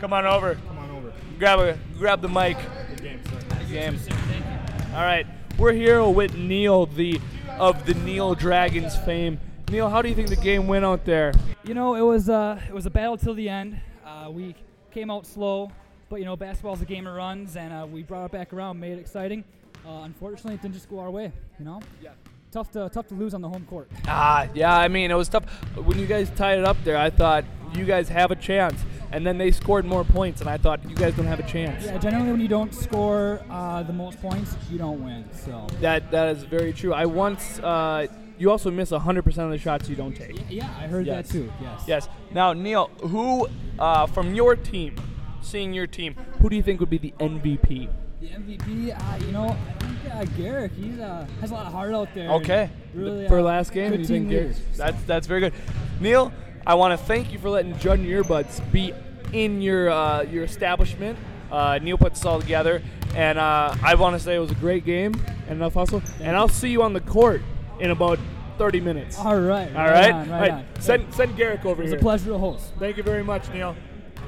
[0.00, 0.56] come on over.
[0.66, 1.12] Come on over.
[1.38, 2.56] Grab a grab the mic.
[2.88, 4.10] Good game, sir.
[4.10, 4.48] Game.
[4.94, 5.26] All right,
[5.58, 7.20] we're here with Neil, the
[7.58, 9.40] of the Neil Dragons fame.
[9.70, 11.32] Neil, how do you think the game went out there?
[11.64, 13.80] You know, it was uh, it was a battle till the end.
[14.04, 14.54] Uh, we
[14.90, 15.72] came out slow,
[16.08, 18.78] but you know, basketball's a game of runs, and uh, we brought it back around,
[18.78, 19.44] made it exciting.
[19.86, 21.32] Uh, unfortunately, it didn't just go our way.
[21.58, 22.10] You know, yeah.
[22.50, 23.90] Tough to tough to lose on the home court.
[24.06, 25.44] Ah, yeah, I mean, it was tough.
[25.74, 27.44] When you guys tied it up there, I thought
[27.74, 28.78] you guys have a chance.
[29.12, 31.84] And then they scored more points, and I thought you guys don't have a chance.
[31.84, 35.24] Yeah, generally when you don't score uh, the most points, you don't win.
[35.32, 36.94] So That that is very true.
[36.94, 38.06] I once uh,
[38.38, 40.40] you also miss 100% of the shots you don't take.
[40.48, 41.28] yeah, I heard Yes.
[41.28, 41.52] that too.
[41.60, 41.82] Yes.
[41.86, 42.08] Yes.
[42.32, 43.48] Now, Neil, who
[43.78, 44.96] uh, from your team,
[45.42, 47.88] seeing your team, who do you think would be the MVP?
[48.20, 50.72] The MVP, uh, you know, I think uh, Garrick.
[50.72, 52.30] He uh, has a lot of heart out there.
[52.30, 52.70] Okay.
[52.94, 53.28] Really.
[53.28, 54.54] For uh, last game, good you team think leader.
[54.76, 55.52] That's that's very good.
[56.00, 56.32] Neil,
[56.66, 58.92] I want to thank you for letting Jordan Earbuds be
[59.32, 61.18] in your uh, your establishment.
[61.50, 62.82] Uh, Neil put this all together,
[63.14, 65.12] and uh, I want to say it was a great game
[65.48, 66.02] and enough hustle.
[66.20, 67.42] And I'll see you on the court
[67.80, 68.18] in about
[68.58, 69.18] 30 minutes.
[69.18, 69.68] All right.
[69.74, 70.12] All right.
[70.12, 70.50] On, All right.
[70.50, 70.52] right.
[70.52, 70.64] on.
[70.80, 71.98] Send send Garrick over It was here.
[71.98, 72.72] a pleasure to host.
[72.78, 73.76] Thank you very much, Neil.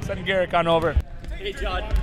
[0.01, 0.97] Send Garrick on over.
[1.39, 1.97] Hey, Judd.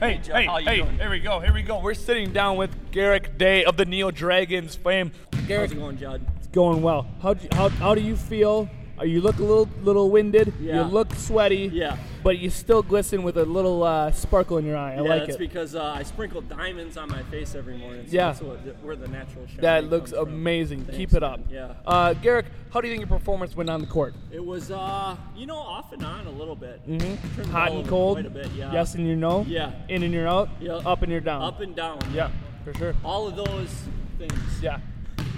[0.00, 1.80] Hey, Judd, hey, how you hey, here we go, here we go.
[1.80, 5.10] We're sitting down with Garrick Day of the Neo Dragons fame.
[5.46, 6.26] Garrick, How's it going, Judd?
[6.36, 7.06] It's going well.
[7.22, 8.68] How do you, how, how do you feel?
[9.04, 10.52] You look a little little winded?
[10.60, 10.76] Yeah.
[10.76, 11.70] You look sweaty.
[11.72, 11.96] Yeah.
[12.22, 14.94] But you still glisten with a little uh, sparkle in your eye.
[14.94, 15.38] I yeah, like that's it.
[15.38, 18.06] because uh, I sprinkle diamonds on my face every morning.
[18.06, 18.32] So Yeah.
[18.32, 20.84] That's what, where the natural shine that looks amazing.
[20.84, 21.40] Thanks, Keep it up.
[21.40, 21.48] man.
[21.50, 21.74] Yeah.
[21.86, 24.14] Uh, Garrick, how do you think your performance went on the court?
[24.32, 26.86] It was, uh, you know, off and on a little bit.
[26.88, 27.50] Mm-hmm.
[27.50, 28.16] Hot and cold.
[28.16, 28.72] Quite a bit, yeah.
[28.72, 29.44] Yes and you know.
[29.48, 29.72] Yeah.
[29.88, 30.48] In and you're out.
[30.60, 30.74] Yeah.
[30.76, 31.42] Up and you're down.
[31.42, 31.98] Up and down.
[32.12, 32.30] Yeah,
[32.64, 32.94] for sure.
[33.04, 33.70] All of those
[34.18, 34.32] things.
[34.62, 34.78] Yeah.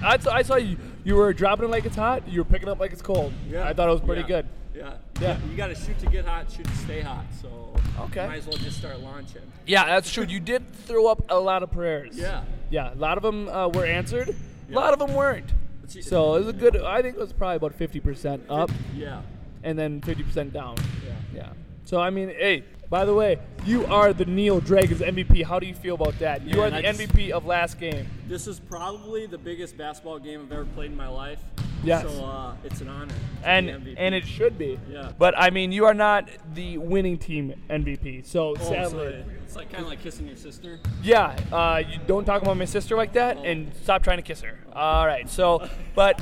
[0.02, 0.76] I saw, I saw you.
[1.04, 2.26] You were dropping it like it's hot.
[2.28, 3.32] You were picking up like it's cold.
[3.50, 3.66] Yeah.
[3.66, 4.26] I thought it was pretty Yeah.
[4.28, 4.46] good.
[4.74, 4.94] Yeah.
[5.20, 5.38] Yeah.
[5.50, 7.24] You got to shoot to get hot, shoot to stay hot.
[7.40, 8.26] So Okay.
[8.26, 9.42] might as well just start launching.
[9.66, 10.24] Yeah, that's true.
[10.24, 12.16] You did throw up a lot of prayers.
[12.16, 12.42] Yeah.
[12.70, 14.34] Yeah, a lot of them uh, were answered.
[14.70, 15.52] A lot of them weren't.
[15.88, 16.76] So it was a good.
[16.76, 19.22] I think it was probably about 50% up Yeah.
[19.62, 20.76] and then 50% down.
[21.04, 21.12] Yeah.
[21.34, 21.48] Yeah.
[21.84, 22.64] So I mean, hey.
[22.90, 25.44] By the way, you are the Neil Dragons MVP.
[25.44, 26.42] How do you feel about that?
[26.46, 28.06] You Man, are I the just- MVP of last game.
[28.26, 31.40] This is probably the biggest basketball game I've ever played in my life.
[31.84, 32.02] Yes.
[32.02, 33.12] So uh, it's an honor.
[33.42, 33.94] to and MVP.
[33.98, 34.80] and it should be.
[34.90, 35.12] Yeah.
[35.18, 38.26] But I mean, you are not the winning team MVP.
[38.26, 40.80] So Oh, sadly, it's like kind of like kissing your sister.
[41.02, 41.36] yeah.
[41.52, 43.44] Uh, you don't talk about my sister like that, Oh.
[43.44, 44.58] and stop trying to kiss her.
[44.72, 45.28] All right.
[45.30, 46.20] So, but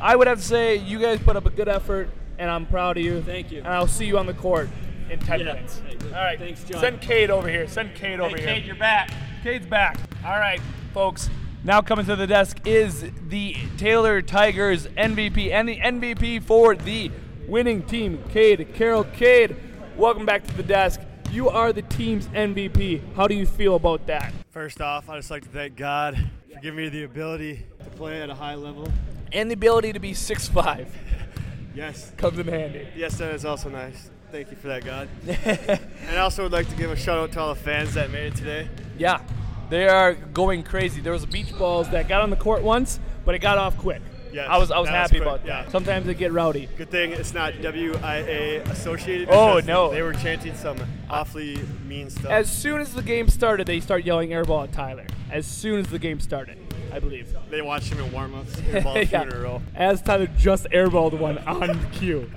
[0.00, 2.96] I would have to say you guys put up a good effort, and I'm proud
[2.96, 3.20] of you.
[3.22, 3.58] Thank you.
[3.58, 4.70] And I'll see you on the court
[5.10, 5.46] in 10 Yeah.
[5.46, 5.80] minutes.
[5.88, 5.96] Hey.
[6.08, 6.38] All right.
[6.38, 6.80] Thanks, John.
[6.80, 7.66] Send Cade over here.
[7.68, 8.46] Send Cade over here.
[8.46, 9.10] Cade, you're back.
[9.42, 9.98] Cade's back.
[10.24, 10.60] All right,
[10.92, 11.30] folks.
[11.64, 17.10] Now coming to the desk is the Taylor Tigers MVP and the MVP for the
[17.48, 19.04] winning team, Cade Carroll.
[19.04, 19.56] Cade,
[19.96, 21.00] welcome back to the desk.
[21.32, 23.00] You are the team's MVP.
[23.16, 24.32] How do you feel about that?
[24.50, 26.16] First off, I'd just like to thank God
[26.52, 28.88] for giving me the ability to play at a high level.
[29.32, 30.86] And the ability to be 6'5
[31.74, 32.86] Yes, comes in handy.
[32.96, 34.08] yes, that is also nice.
[34.36, 35.08] Thank you for that, God.
[35.26, 38.10] and I also would like to give a shout out to all the fans that
[38.10, 38.68] made it today.
[38.98, 39.22] Yeah,
[39.70, 41.00] they are going crazy.
[41.00, 44.02] There was beach balls that got on the court once, but it got off quick.
[44.34, 45.64] Yes, I was I was that was happy quick, about that.
[45.64, 45.70] yeah.
[45.70, 46.68] Sometimes they get rowdy.
[46.76, 49.30] Good thing it's not WIA associated.
[49.30, 49.90] Oh, no.
[49.90, 50.76] They were chanting some
[51.08, 51.56] awfully
[51.88, 52.30] mean stuff.
[52.30, 55.06] As soon as the game started, they start yelling airball at Tyler.
[55.30, 56.58] As soon as the game started,
[56.92, 57.34] I believe.
[57.48, 59.22] they watched him in warm ups, ball Yeah.
[59.22, 59.62] in a row.
[59.74, 62.30] As Tyler just airballed one on cue.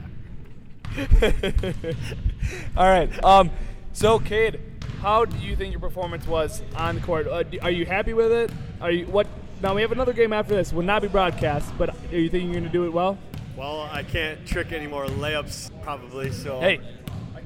[2.77, 3.23] All right.
[3.23, 3.51] Um,
[3.93, 4.59] so, Cade,
[5.01, 7.27] how do you think your performance was on the court?
[7.27, 8.51] Uh, are you happy with it?
[8.81, 9.27] Are you what?
[9.61, 10.71] Now we have another game after this.
[10.71, 13.17] Will not be broadcast, but are you thinking you're going to do it well?
[13.57, 16.75] Well, I can't trick any more layups probably, so Hey,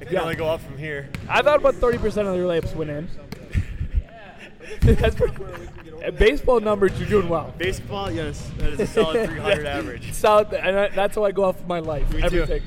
[0.06, 0.20] can yeah.
[0.22, 1.08] only go up from here.
[1.28, 3.08] I thought about 30% of your layups went in.
[4.80, 5.34] That's pretty,
[6.12, 7.52] baseball numbers, you're doing well.
[7.58, 10.12] Baseball, yes, that is a solid 300 average.
[10.12, 12.12] Solid, and I- that's how I go off of my life.
[12.14, 12.60] Me too.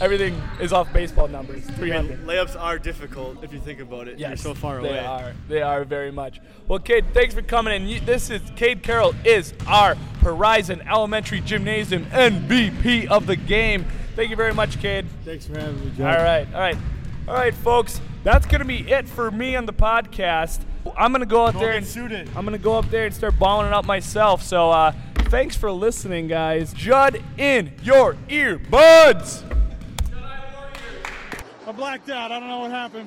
[0.00, 1.64] Everything, everything is off baseball numbers.
[1.68, 2.26] Yeah, 300.
[2.26, 4.18] layups are difficult if you think about it.
[4.18, 4.92] You're so far away.
[4.92, 5.32] they are.
[5.48, 6.40] They are very much.
[6.68, 7.88] Well, Cade, thanks for coming in.
[7.88, 13.84] You, this is Cade Carroll is our Horizon Elementary Gymnasium MVP of the game.
[14.16, 15.06] Thank you very much, Cade.
[15.24, 16.76] Thanks for having me, All right, all right,
[17.28, 18.00] all right, folks.
[18.24, 20.60] That's gonna be it for me on the podcast.
[20.96, 22.28] I'm gonna go out there get and suited.
[22.36, 24.42] I'm gonna go up there and start balling it up myself.
[24.42, 26.72] So, uh, thanks for listening, guys.
[26.72, 29.42] Judd in your earbuds.
[31.72, 32.30] I blacked out.
[32.30, 33.00] I don't know what happened.